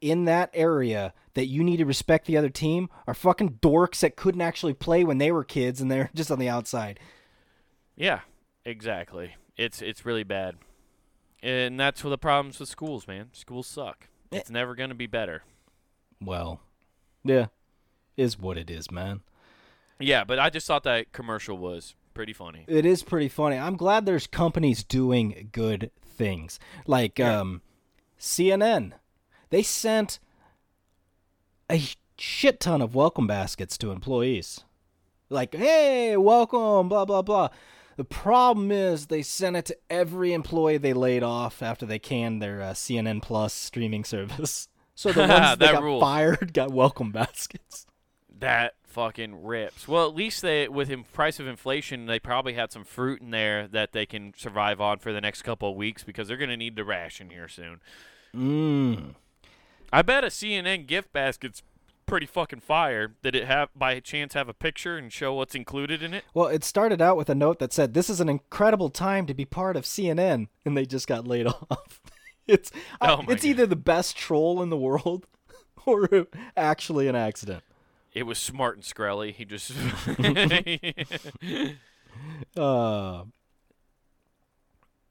[0.01, 4.17] in that area that you need to respect the other team are fucking dorks that
[4.17, 6.99] couldn't actually play when they were kids and they're just on the outside.
[7.97, 8.21] Yeah,
[8.65, 9.37] exactly.
[9.57, 10.57] It's it's really bad.
[11.43, 13.31] And that's what the problems with schools, man.
[13.33, 14.09] Schools suck.
[14.33, 14.39] Eh.
[14.39, 15.43] It's never going to be better.
[16.21, 16.61] Well,
[17.25, 17.47] yeah.
[18.17, 19.21] is what it is, man.
[19.99, 22.65] Yeah, but I just thought that commercial was pretty funny.
[22.67, 23.57] It is pretty funny.
[23.57, 26.59] I'm glad there's companies doing good things.
[26.87, 27.41] Like Yeah.
[27.41, 27.63] um,
[28.19, 28.93] CNN.
[29.51, 30.19] They sent
[31.71, 31.83] a
[32.19, 34.65] shit ton of welcome baskets to employees.
[35.29, 37.49] Like, hey, welcome, blah, blah, blah.
[37.97, 42.41] The problem is they sent it to every employee they laid off after they canned
[42.41, 44.69] their uh, CNN Plus streaming service.
[45.01, 47.87] So the ones that, That got fired got welcome baskets.
[48.39, 49.89] That fucking rips.
[49.89, 53.31] Well, at least they, with the price of inflation, they probably had some fruit in
[53.31, 56.55] there that they can survive on for the next couple of weeks because they're gonna
[56.55, 57.81] need to ration here soon.
[58.37, 59.15] Mmm.
[59.91, 61.63] I bet a CNN gift basket's
[62.05, 63.15] pretty fucking fire.
[63.23, 66.25] Did it have by chance have a picture and show what's included in it?
[66.35, 69.33] Well, it started out with a note that said, "This is an incredible time to
[69.33, 72.03] be part of CNN," and they just got laid off.
[72.51, 72.71] It's
[73.01, 75.27] Oh it's either the best troll in the world
[75.87, 76.27] or
[76.57, 77.63] actually an accident.
[78.13, 79.33] It was smart and Skrelly.
[79.33, 79.71] He just
[82.57, 83.25] Uh,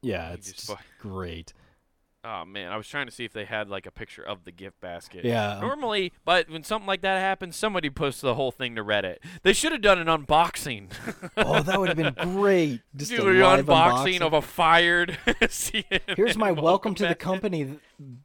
[0.02, 1.54] yeah, He it's just just great.
[2.22, 4.52] Oh man, I was trying to see if they had like a picture of the
[4.52, 5.24] gift basket.
[5.24, 5.58] Yeah.
[5.62, 9.20] Normally, but when something like that happens, somebody posts the whole thing to Reddit.
[9.44, 10.92] They should have done an unboxing.
[11.38, 12.82] Oh, that would have been great.
[12.96, 16.18] Just a an unboxing, of a fired CNN.
[16.18, 17.80] Here's my welcome to the company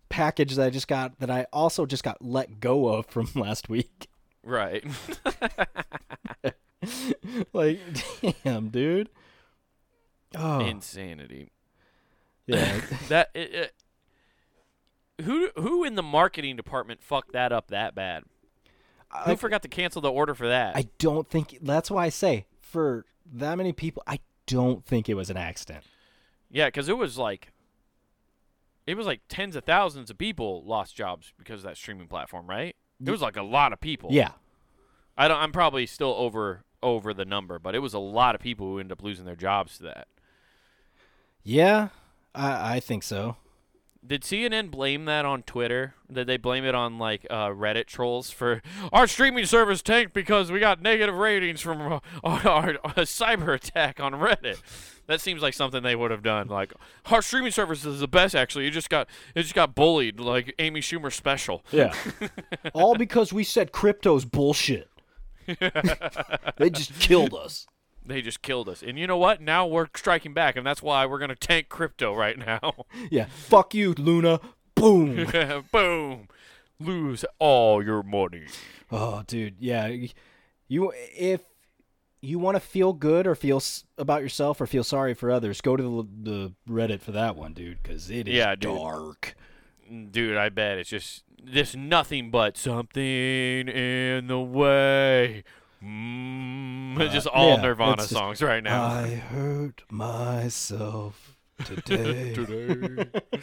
[0.09, 3.69] package that I just got that I also just got let go of from last
[3.69, 4.09] week.
[4.43, 4.85] Right.
[7.53, 7.81] like,
[8.45, 9.09] damn, dude.
[10.37, 11.53] Oh, Insanity.
[12.47, 12.81] yeah.
[13.09, 13.73] That it, it,
[15.23, 18.25] who who in the marketing department fucked that up that bad?
[19.25, 20.75] Who I, forgot to cancel the order for that?
[20.75, 25.15] I don't think that's why I say for that many people, I don't think it
[25.15, 25.85] was an accident.
[26.51, 27.53] yeah, because it was like
[28.87, 32.49] it was like tens of thousands of people lost jobs because of that streaming platform,
[32.49, 32.75] right?
[33.05, 34.11] It was like a lot of people.
[34.13, 34.33] Yeah,
[35.17, 35.39] I don't.
[35.39, 38.79] I'm probably still over over the number, but it was a lot of people who
[38.79, 40.09] ended up losing their jobs to that.
[41.45, 41.89] yeah,
[42.35, 43.37] I I think so.
[44.07, 45.95] Did CNN blame that on Twitter?
[46.13, 48.61] Did they blame it on like uh, Reddit trolls for
[48.93, 53.55] our streaming service tanked because we got negative ratings from uh, our, our, our cyber
[53.55, 54.59] attack on Reddit?
[55.07, 56.49] That seems like something they would have done.
[56.49, 56.73] Like
[57.07, 58.35] our streaming service is the best.
[58.35, 61.65] Actually, it just got it just got bullied like Amy Schumer special.
[61.71, 61.95] Yeah,
[62.75, 64.89] all because we said crypto's bullshit.
[66.57, 67.67] they just killed us.
[68.07, 68.83] They just killed us.
[68.83, 69.41] And you know what?
[69.41, 72.85] Now we're striking back, and that's why we're gonna tank crypto right now.
[73.11, 74.41] Yeah, fuck you, Luna.
[74.75, 75.27] Boom.
[75.73, 76.29] Boom.
[76.81, 78.47] Lose all your money.
[78.91, 79.91] Oh, dude, yeah.
[80.69, 81.41] You if
[82.21, 85.61] you want to feel good or feel s- about yourself or feel sorry for others,
[85.61, 85.83] go to
[86.23, 88.77] the, the Reddit for that one, dude, because it is Yeah, dude.
[88.77, 89.35] dark.
[90.11, 93.03] Dude, I bet it's just just nothing but something
[93.69, 95.45] in the way.
[95.85, 98.85] Mm, it's just all yeah, Nirvana just, songs right now.
[98.85, 102.33] I hurt myself today.
[102.33, 103.11] Today.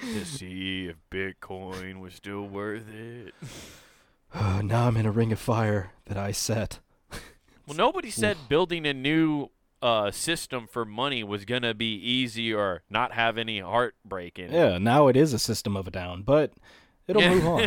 [0.00, 3.34] to see if Bitcoin was still worth it.
[4.34, 6.80] Uh, now I'm in a ring of fire that I set.
[7.66, 9.48] Well, nobody said building a new
[9.80, 14.52] uh, system for money was gonna be easy or not have any heartbreak in it.
[14.52, 16.52] Yeah, now it is a system of a down, but
[17.06, 17.60] it'll move on.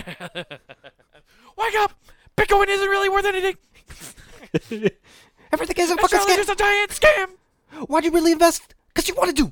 [1.56, 1.94] Wake up!
[2.40, 3.58] Bitcoin isn't really worth anything.
[5.52, 6.36] Everything is a fucking scam.
[6.38, 7.30] just a giant scam.
[7.88, 8.76] Why'd you really invest?
[8.88, 9.52] Because you wanted to.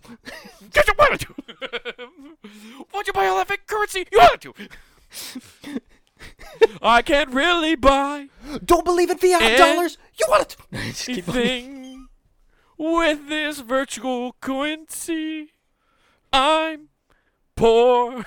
[0.63, 1.33] Because you wanted to.
[2.91, 4.07] Why'd you buy all that fake currency?
[4.11, 5.79] You wanted to.
[6.81, 8.29] I can't really buy
[8.65, 9.97] Don't believe in fiat dollars.
[10.19, 10.57] You wanted to.
[10.71, 12.07] Just keep on- anything
[12.77, 15.51] with this virtual currency.
[16.31, 16.87] I'm
[17.55, 18.25] poor.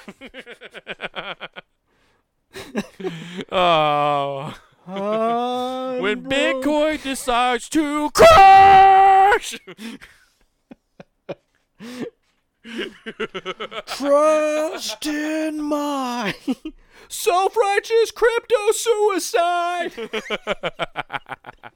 [3.53, 4.55] oh.
[6.01, 6.32] When broke.
[6.32, 9.59] Bitcoin decides to crash.
[13.86, 16.34] trust in my
[17.08, 19.92] self-righteous crypto suicide.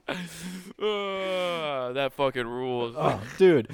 [0.87, 2.95] Ah, that fucking rules.
[2.97, 3.69] oh, dude.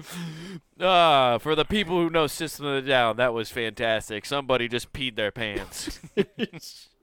[0.80, 4.24] Ah, for the people who know System of the Down, that was fantastic.
[4.24, 5.98] Somebody just peed their pants.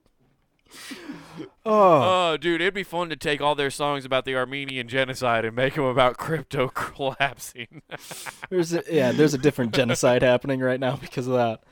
[1.68, 5.44] Oh, oh, dude, it'd be fun to take all their songs about the Armenian genocide
[5.44, 7.82] and make them about crypto collapsing.
[8.50, 11.64] there's a, yeah, there's a different genocide happening right now because of that.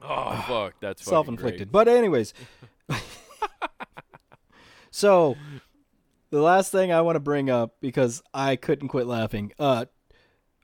[0.00, 1.70] oh, fuck, that's Self-inflicted.
[1.70, 2.32] But anyways,
[4.90, 5.36] so
[6.30, 9.52] the last thing I want to bring up because I couldn't quit laughing.
[9.58, 9.84] Uh,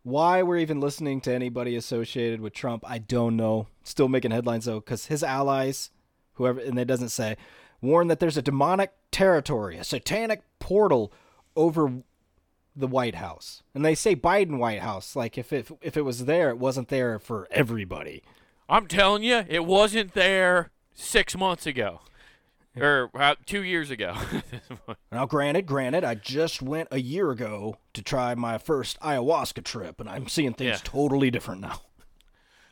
[0.05, 3.67] why we're even listening to anybody associated with Trump, I don't know.
[3.83, 5.91] Still making headlines though, because his allies,
[6.37, 7.37] whoever, and it doesn't say,
[7.83, 11.13] warn that there's a demonic territory, a satanic portal
[11.55, 12.03] over
[12.75, 13.63] the White House.
[13.75, 16.89] And they say Biden White House, like if it if it was there, it wasn't
[16.89, 18.23] there for everybody.
[18.69, 22.01] I'm telling you, it wasn't there six months ago,
[22.77, 24.15] or uh, two years ago.
[25.13, 29.99] Now, granted, granted, I just went a year ago to try my first ayahuasca trip,
[30.01, 30.81] and I'm seeing things Yeah.
[30.85, 31.81] totally different now.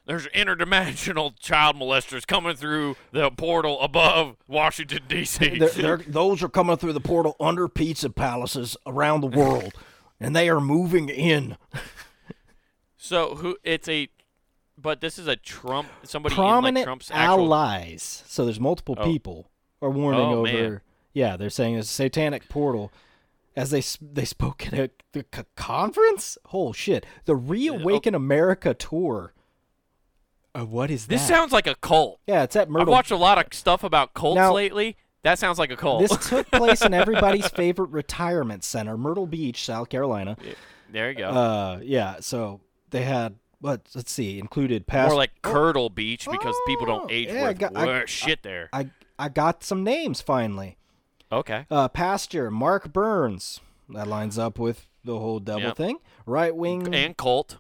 [0.07, 5.59] There's interdimensional child molesters coming through the portal above Washington D.C.
[5.59, 9.73] They're, they're, those are coming through the portal under pizza palaces around the world,
[10.21, 11.57] and they are moving in.
[12.97, 13.57] so who?
[13.65, 14.09] It's a,
[14.77, 15.89] but this is a Trump.
[16.03, 17.45] Somebody in Prominent like Trump's actual.
[17.55, 18.25] allies.
[18.27, 19.05] So there's multiple Oh.
[19.05, 19.51] people
[19.81, 20.53] are warning Oh, over.
[20.53, 20.81] man.
[21.13, 22.93] Yeah, they're saying it's a satanic portal.
[23.57, 26.37] As they they spoke at a the c- conference.
[26.53, 27.07] Oh shit!
[27.25, 28.17] The Reawaken oh.
[28.17, 29.33] America tour.
[30.57, 31.29] Uh, what is This that?
[31.29, 32.21] sounds like a cult.
[32.27, 32.89] yeah, it's at Myrtle.
[32.89, 34.97] I've watched a lot of stuff about cults Now- lately.
[35.23, 36.03] That sounds like a cult.
[36.03, 40.37] This took place in everybody's favorite retirement center, Myrtle Beach, South Carolina.
[40.93, 41.31] there you go.
[41.31, 42.17] Uh, yeah.
[42.21, 43.81] So they had what?
[43.95, 45.09] Let's see, included past.
[45.09, 48.43] More like Curdle Beach because people Oh, don't age yeah, I worth got- I- shit
[48.43, 48.69] there.
[48.71, 50.77] I I got some names finally.
[51.33, 51.65] Okay.
[51.71, 53.61] Uh, Pastor Mark Burns.
[53.89, 55.77] That lines up with the whole devil Yep.
[55.79, 55.99] thing.
[56.27, 57.57] Right wing And Colt.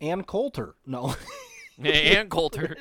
[0.00, 0.74] Ann Coulter.
[0.86, 1.14] No.
[1.84, 2.76] Ann Coulter.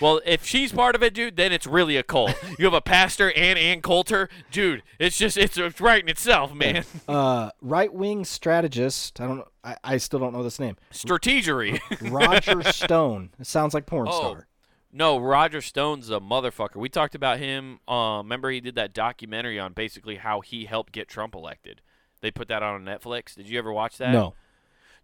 [0.00, 2.34] Well, if she's part of it, dude, then it's really a cult.
[2.58, 4.82] You have a pastor and Ann Coulter, dude.
[4.98, 6.84] It's just it's, it's right in itself, man.
[7.08, 9.20] uh, right wing strategist.
[9.20, 9.44] I don't.
[9.62, 10.76] I, I still don't know this name.
[10.92, 11.78] Strategery.
[12.10, 13.30] Roger Stone.
[13.38, 14.18] It sounds like porn Oh.
[14.18, 14.46] star.
[14.92, 16.76] no, Roger Stone's a motherfucker.
[16.76, 17.78] We talked about him.
[17.86, 21.82] Uh, remember he did that documentary on basically how he helped get Trump elected.
[22.22, 23.34] They put that on Netflix.
[23.34, 24.12] Did you ever watch that?
[24.12, 24.34] No.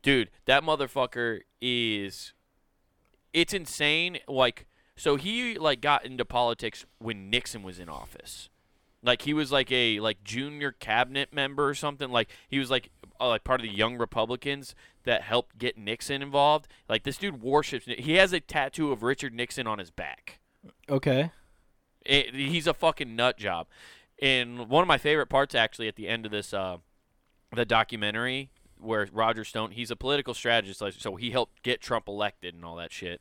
[0.02, 2.32] dude that motherfucker is
[3.36, 4.66] it's insane like
[4.96, 8.48] so he like got into politics when nixon was in office
[9.02, 12.90] like he was like a like junior cabinet member or something like he was like
[13.20, 14.74] uh, like part of the young republicans
[15.04, 19.34] that helped get nixon involved like this dude worships he has a tattoo of richard
[19.34, 20.40] nixon on his back
[20.88, 21.30] Okay.
[22.04, 23.66] it, he's a fucking nut job.
[24.20, 26.78] And one of my favorite parts, actually, at the end of this, uh,
[27.54, 28.50] the documentary
[28.80, 32.64] where Roger Stone, he's a political strategist, like, so he helped get Trump elected and
[32.64, 33.20] all that shit.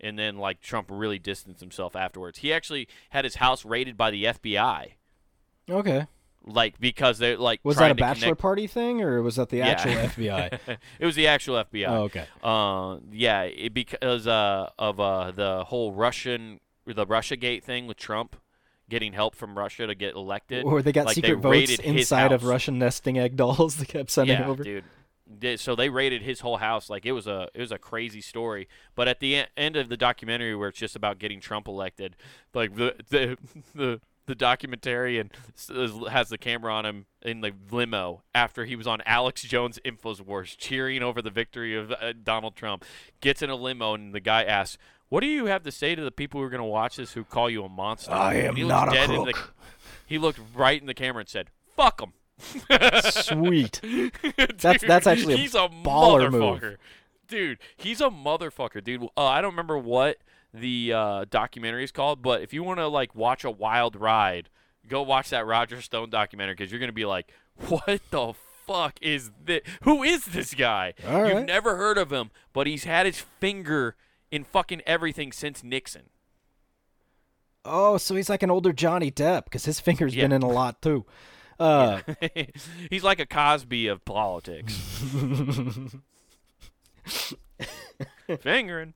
[0.00, 2.38] And then, like, Trump really distanced himself afterwards.
[2.40, 4.92] He actually had his house raided by the FBI,
[5.70, 6.06] Okay.
[6.46, 9.58] like because they're like Was that a bachelor connect- party thing, or was that the
[9.58, 9.68] Yeah.
[9.68, 10.78] actual FBI?
[10.98, 11.86] it was the actual FBI.
[11.88, 12.26] Oh, okay.
[12.42, 17.96] Uh, yeah, it, because uh, of uh, the whole Russian, the Russia Gate thing with
[17.96, 18.36] Trump
[18.88, 20.64] getting help from Russia to get elected.
[20.64, 22.44] Or they got like, secret they votes inside of.
[22.44, 24.62] Russian nesting egg dolls they kept sending yeah, over.
[24.62, 24.84] dude.
[25.56, 26.90] So they raided his whole house.
[26.90, 28.68] Like it was a it was a crazy story.
[28.94, 32.16] But at the end of the documentary, where it's just about getting Trump elected,
[32.52, 33.38] like the the
[33.74, 35.30] the, the documentarian
[36.10, 40.56] has the camera on him in the limo after he was on Alex Jones Infowars
[40.56, 42.84] cheering over the victory of uh, Donald Trump.
[43.20, 44.78] Gets in a limo and the guy asks.
[45.14, 47.12] What do you have to say to the people who are going to watch this
[47.12, 48.10] who call you a monster?
[48.10, 49.54] I am he not a in the- crook.
[50.06, 52.14] he looked right in the camera and said, "Fuck him."
[53.12, 53.80] Sweet.
[54.58, 56.60] that's that's actually a he's a baller move.
[56.60, 56.76] motherfucker.
[57.28, 59.04] Dude, he's a motherfucker, dude.
[59.16, 60.16] Uh, I don't remember what
[60.52, 64.48] the uh, documentary is called, but if you want to like watch a wild ride,
[64.88, 67.30] go watch that Roger Stone documentary because you're gonna be like,
[67.68, 68.34] what the
[68.66, 69.60] fuck is this?
[69.82, 70.94] Who is this guy?
[71.06, 71.46] All You've right.
[71.46, 73.94] never heard of him, but he's had his finger
[74.34, 76.10] in fucking everything since Nixon.
[77.64, 80.82] Oh, so he's like an older Johnny Depp because his finger's been in a lot
[80.82, 81.06] too.
[81.56, 82.00] Uh,
[82.90, 84.74] he's like a Cosby of politics.
[88.40, 88.94] Fingering.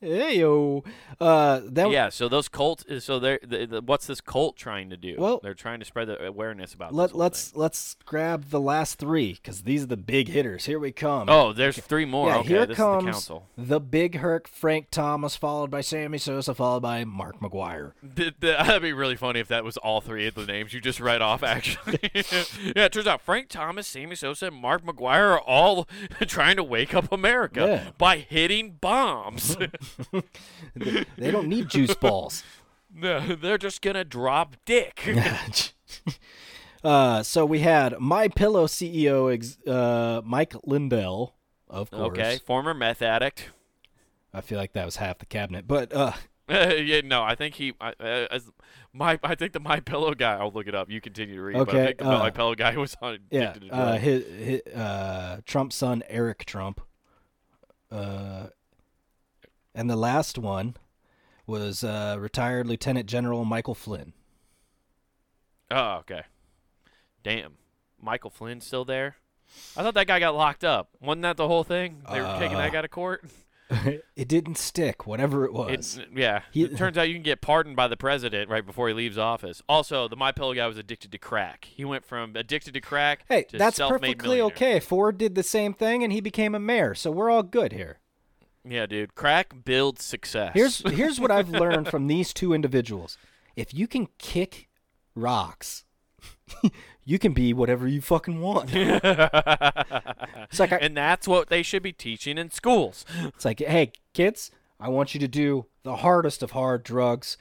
[0.00, 0.84] Hey yo.
[1.20, 2.84] Uh, that yeah, so those cults.
[3.04, 5.16] So they're the, the, what's this cult trying to do?
[5.18, 6.94] Well- they're trying to spread the awareness about.
[6.94, 7.60] let, this let's thing.
[7.60, 10.64] let's grab the last three because these are the big hitters.
[10.66, 11.28] Here we come.
[11.28, 12.28] Oh, there's three more.
[12.28, 12.36] yeah.
[12.38, 13.48] okay, here this comes is the council.
[13.56, 17.92] the big Hurt Frank Thomas, followed by Sammy Sosa, followed by Mark McGwire.
[18.02, 20.80] Th- th- that'd be really funny if that was all three of the names you
[20.80, 21.42] just read off.
[21.42, 22.84] Actually, yeah.
[22.86, 25.86] It turns out Frank Thomas, Sammy Sosa, and Mark McGwire are all
[26.26, 27.90] trying to wake up America Yeah.
[27.98, 29.43] by hitting bombs.
[30.74, 32.42] They don't need juice balls.
[32.94, 35.02] no, they're just gonna drop dick.
[36.84, 41.34] uh, so we had My Pillow CEO ex- uh, Mike Lindell,
[41.68, 42.18] of course.
[42.18, 43.50] okay, former meth addict.
[44.32, 46.12] I feel like that was half the cabinet, but uh,
[46.48, 47.72] yeah, no, I think he.
[47.80, 48.50] I, uh, as
[48.92, 50.34] my, I think the My Pillow guy.
[50.34, 50.90] I'll look it up.
[50.90, 51.54] You continue to read.
[51.54, 53.18] but I Okay, think the uh, My Pillow guy was on.
[53.30, 56.80] yeah, uh, his, his uh, Trump's son Eric Trump.
[57.90, 58.48] Uh,
[59.74, 60.76] and the last one
[61.46, 64.12] was uh, retired Lieutenant General Michael Flynn.
[65.70, 66.22] Oh, okay.
[67.22, 67.54] Damn.
[68.00, 69.16] Michael Flynn's still there?
[69.76, 70.90] I thought that guy got locked up.
[71.00, 72.02] Wasn't that the whole thing?
[72.10, 73.24] They were taking Uh, that guy to court?
[73.70, 75.96] it didn't stick, whatever it was.
[75.98, 76.42] It, yeah.
[76.50, 79.16] He- it turns out you can get pardoned by the president right before he leaves
[79.16, 79.62] office.
[79.68, 81.64] Also, the My Pillow guy was addicted to crack.
[81.64, 84.80] He went from addicted to crack hey, to that's perfectly okay.
[84.80, 87.98] Ford did the same thing, and he became a mayor, so we're all good here.
[88.66, 89.14] Yeah, dude.
[89.14, 90.52] Crack builds success.
[90.54, 93.18] Here's here's what I've learned from these two individuals.
[93.56, 94.68] If you can kick
[95.14, 95.84] rocks,
[97.04, 98.70] you can be whatever you fucking want.
[100.50, 103.04] It's like I, and that's what they should be teaching in schools.
[103.24, 107.36] it's like, hey kids, I want you to do the hardest of hard drugs,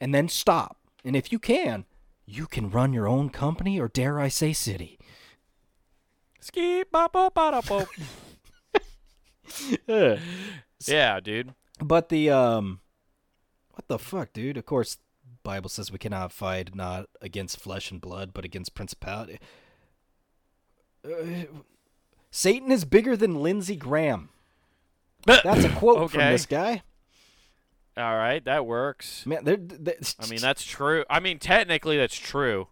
[0.00, 0.78] and then stop.
[1.04, 1.84] And if you can,
[2.24, 4.98] you can run your own company, or dare I say, city.
[6.40, 7.66] Ski bop bop bop
[10.86, 11.54] Yeah, dude.
[11.80, 12.80] But the um,
[13.70, 14.56] what the fuck, dude?
[14.56, 14.98] Of course,
[15.42, 19.38] Bible says we cannot fight not against flesh and blood, but against principality.
[21.04, 21.44] Uh,
[22.30, 24.30] Satan is bigger than Lindsey Graham.
[25.26, 26.82] That's a quote from this guy.
[27.96, 29.24] All right, that works.
[29.24, 31.04] Man, they're, they I mean, that's true.
[31.08, 32.66] I mean, technically, that's true.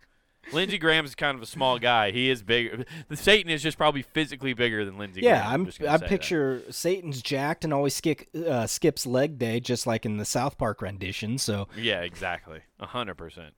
[0.52, 2.10] Lindsey Graham's kind of a small guy.
[2.10, 2.86] He is big.
[3.08, 5.42] The Satan is just probably physically bigger than Lindsey yeah.
[5.42, 5.52] Graham.
[5.52, 5.64] I'm.
[5.64, 6.08] gonna I say that.
[6.08, 10.58] picture Satan's jacked and always skip, uh, skips leg day, just like in the South
[10.58, 11.38] Park rendition.
[11.38, 12.60] So Yeah, exactly.
[12.80, 13.54] A hundred percent.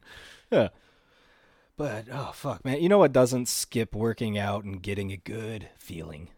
[0.50, 0.68] Yeah.
[1.76, 2.80] But oh fuck, man!
[2.80, 6.30] You know what doesn't skip working out and getting a good feeling?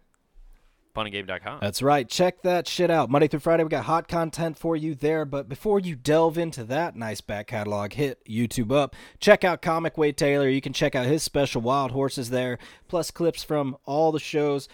[0.96, 1.58] Funnygame.com.
[1.60, 2.08] That's right.
[2.08, 3.10] Check that shit out.
[3.10, 5.24] Monday through Friday, we got hot content for you there.
[5.24, 8.96] But before you delve into that nice back catalog, hit YouTube up.
[9.20, 10.48] Check out Comic Wade Taylor.
[10.48, 14.68] You can check out his special Wild Horses there, plus clips from all the shows.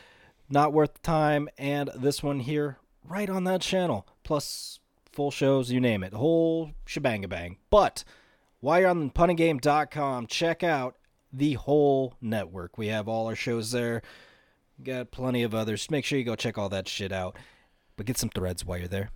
[0.48, 4.06] Not worth the time, and this one here, right on that channel.
[4.22, 4.78] Plus
[5.10, 7.58] full shows, you name it, whole shebang bang.
[7.70, 8.04] But
[8.60, 10.96] while you're on punninggame.com, check out
[11.32, 12.78] the whole network.
[12.78, 14.02] We have all our shows there.
[14.82, 15.90] Got plenty of others.
[15.90, 17.36] Make sure you go check all that shit out.
[17.96, 19.10] But get some threads while you're there.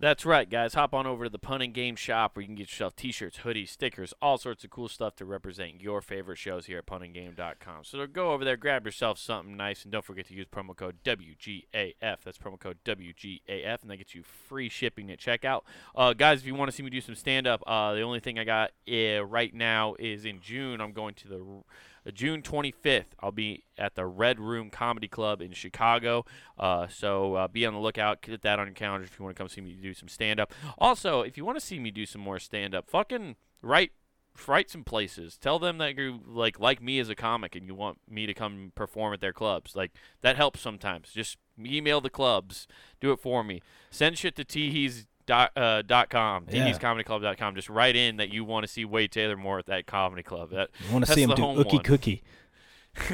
[0.00, 0.74] That's right, guys.
[0.74, 3.38] Hop on over to the Pun and Game shop where you can get yourself t-shirts,
[3.38, 7.82] hoodies, stickers, all sorts of cool stuff to represent your favorite shows here at punandgame.com.
[7.82, 10.98] So go over there, grab yourself something nice, and don't forget to use promo code
[11.04, 11.96] WGAF.
[12.00, 15.62] That's promo code WGAF, and that gets you free shipping at checkout.
[15.96, 18.38] Uh, guys, if you want to see me do some stand-up, uh, the only thing
[18.38, 20.80] I got uh, right now is in June.
[20.80, 21.44] I'm going to the
[22.12, 26.24] June 25th, I'll be at the Red Room Comedy Club in Chicago.
[26.58, 28.22] Uh, so uh, be on the lookout.
[28.22, 30.40] Get that on your calendar if you want to come see me do some stand
[30.40, 30.52] up.
[30.78, 33.92] Also, if you want to see me do some more stand up, fucking write
[34.46, 35.36] write some places.
[35.36, 38.34] Tell them that you like like me as a comic and you want me to
[38.34, 39.74] come perform at their clubs.
[39.74, 41.10] Like that helps sometimes.
[41.12, 42.66] Just email the clubs.
[43.00, 43.60] Do it for me.
[43.90, 46.72] Send shit to teehees dot, uh, dot com, Yeah.
[47.54, 50.50] Just write in that you want to see Wade Taylor more at that comedy club.
[50.50, 51.82] That You want to see him do ookie one.
[51.84, 52.22] cookie.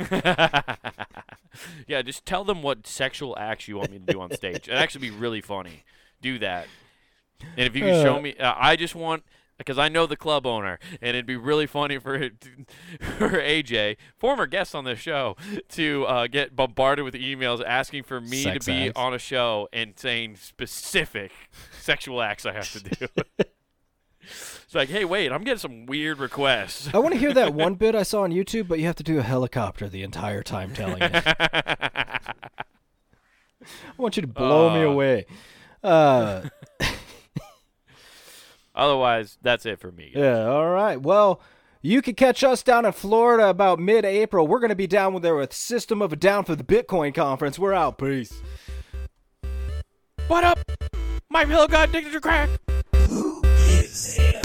[1.86, 4.68] yeah, just tell them what sexual acts you want me to do on stage.
[4.68, 5.84] It'd actually be really funny.
[6.22, 6.66] Do that.
[7.56, 8.20] And if you can show Uh.
[8.20, 9.24] me, uh, I just want
[9.58, 12.18] because I know the club owner, and it'd be really funny for
[13.18, 15.36] for AJ, former guest on this show,
[15.70, 18.98] to uh, get bombarded with emails asking for me Sex to be acts.
[18.98, 21.32] on a show and saying specific
[21.80, 23.06] sexual acts I have to do.
[24.22, 26.88] it's like, hey, wait, I'm getting some weird requests.
[26.94, 29.02] I want to hear that one bit I saw on YouTube, but you have to
[29.04, 31.12] do a helicopter the entire time telling it.
[31.26, 32.42] I
[33.96, 34.90] want you to blow me Uh.
[34.90, 35.26] away.
[35.82, 36.42] Uh,
[38.74, 40.10] Otherwise, that's it for me.
[40.14, 40.22] guys.
[40.22, 41.00] yeah, all right.
[41.00, 41.40] Well,
[41.82, 44.46] you can catch us down in Florida about mid-April.
[44.46, 47.58] We're going to be down there with System of a Down for the Bitcoin conference.
[47.58, 47.98] We're out.
[47.98, 48.42] Peace.
[50.28, 50.58] What up?
[51.30, 52.48] My pillow got addicted to crack.
[53.08, 54.43] Who is it?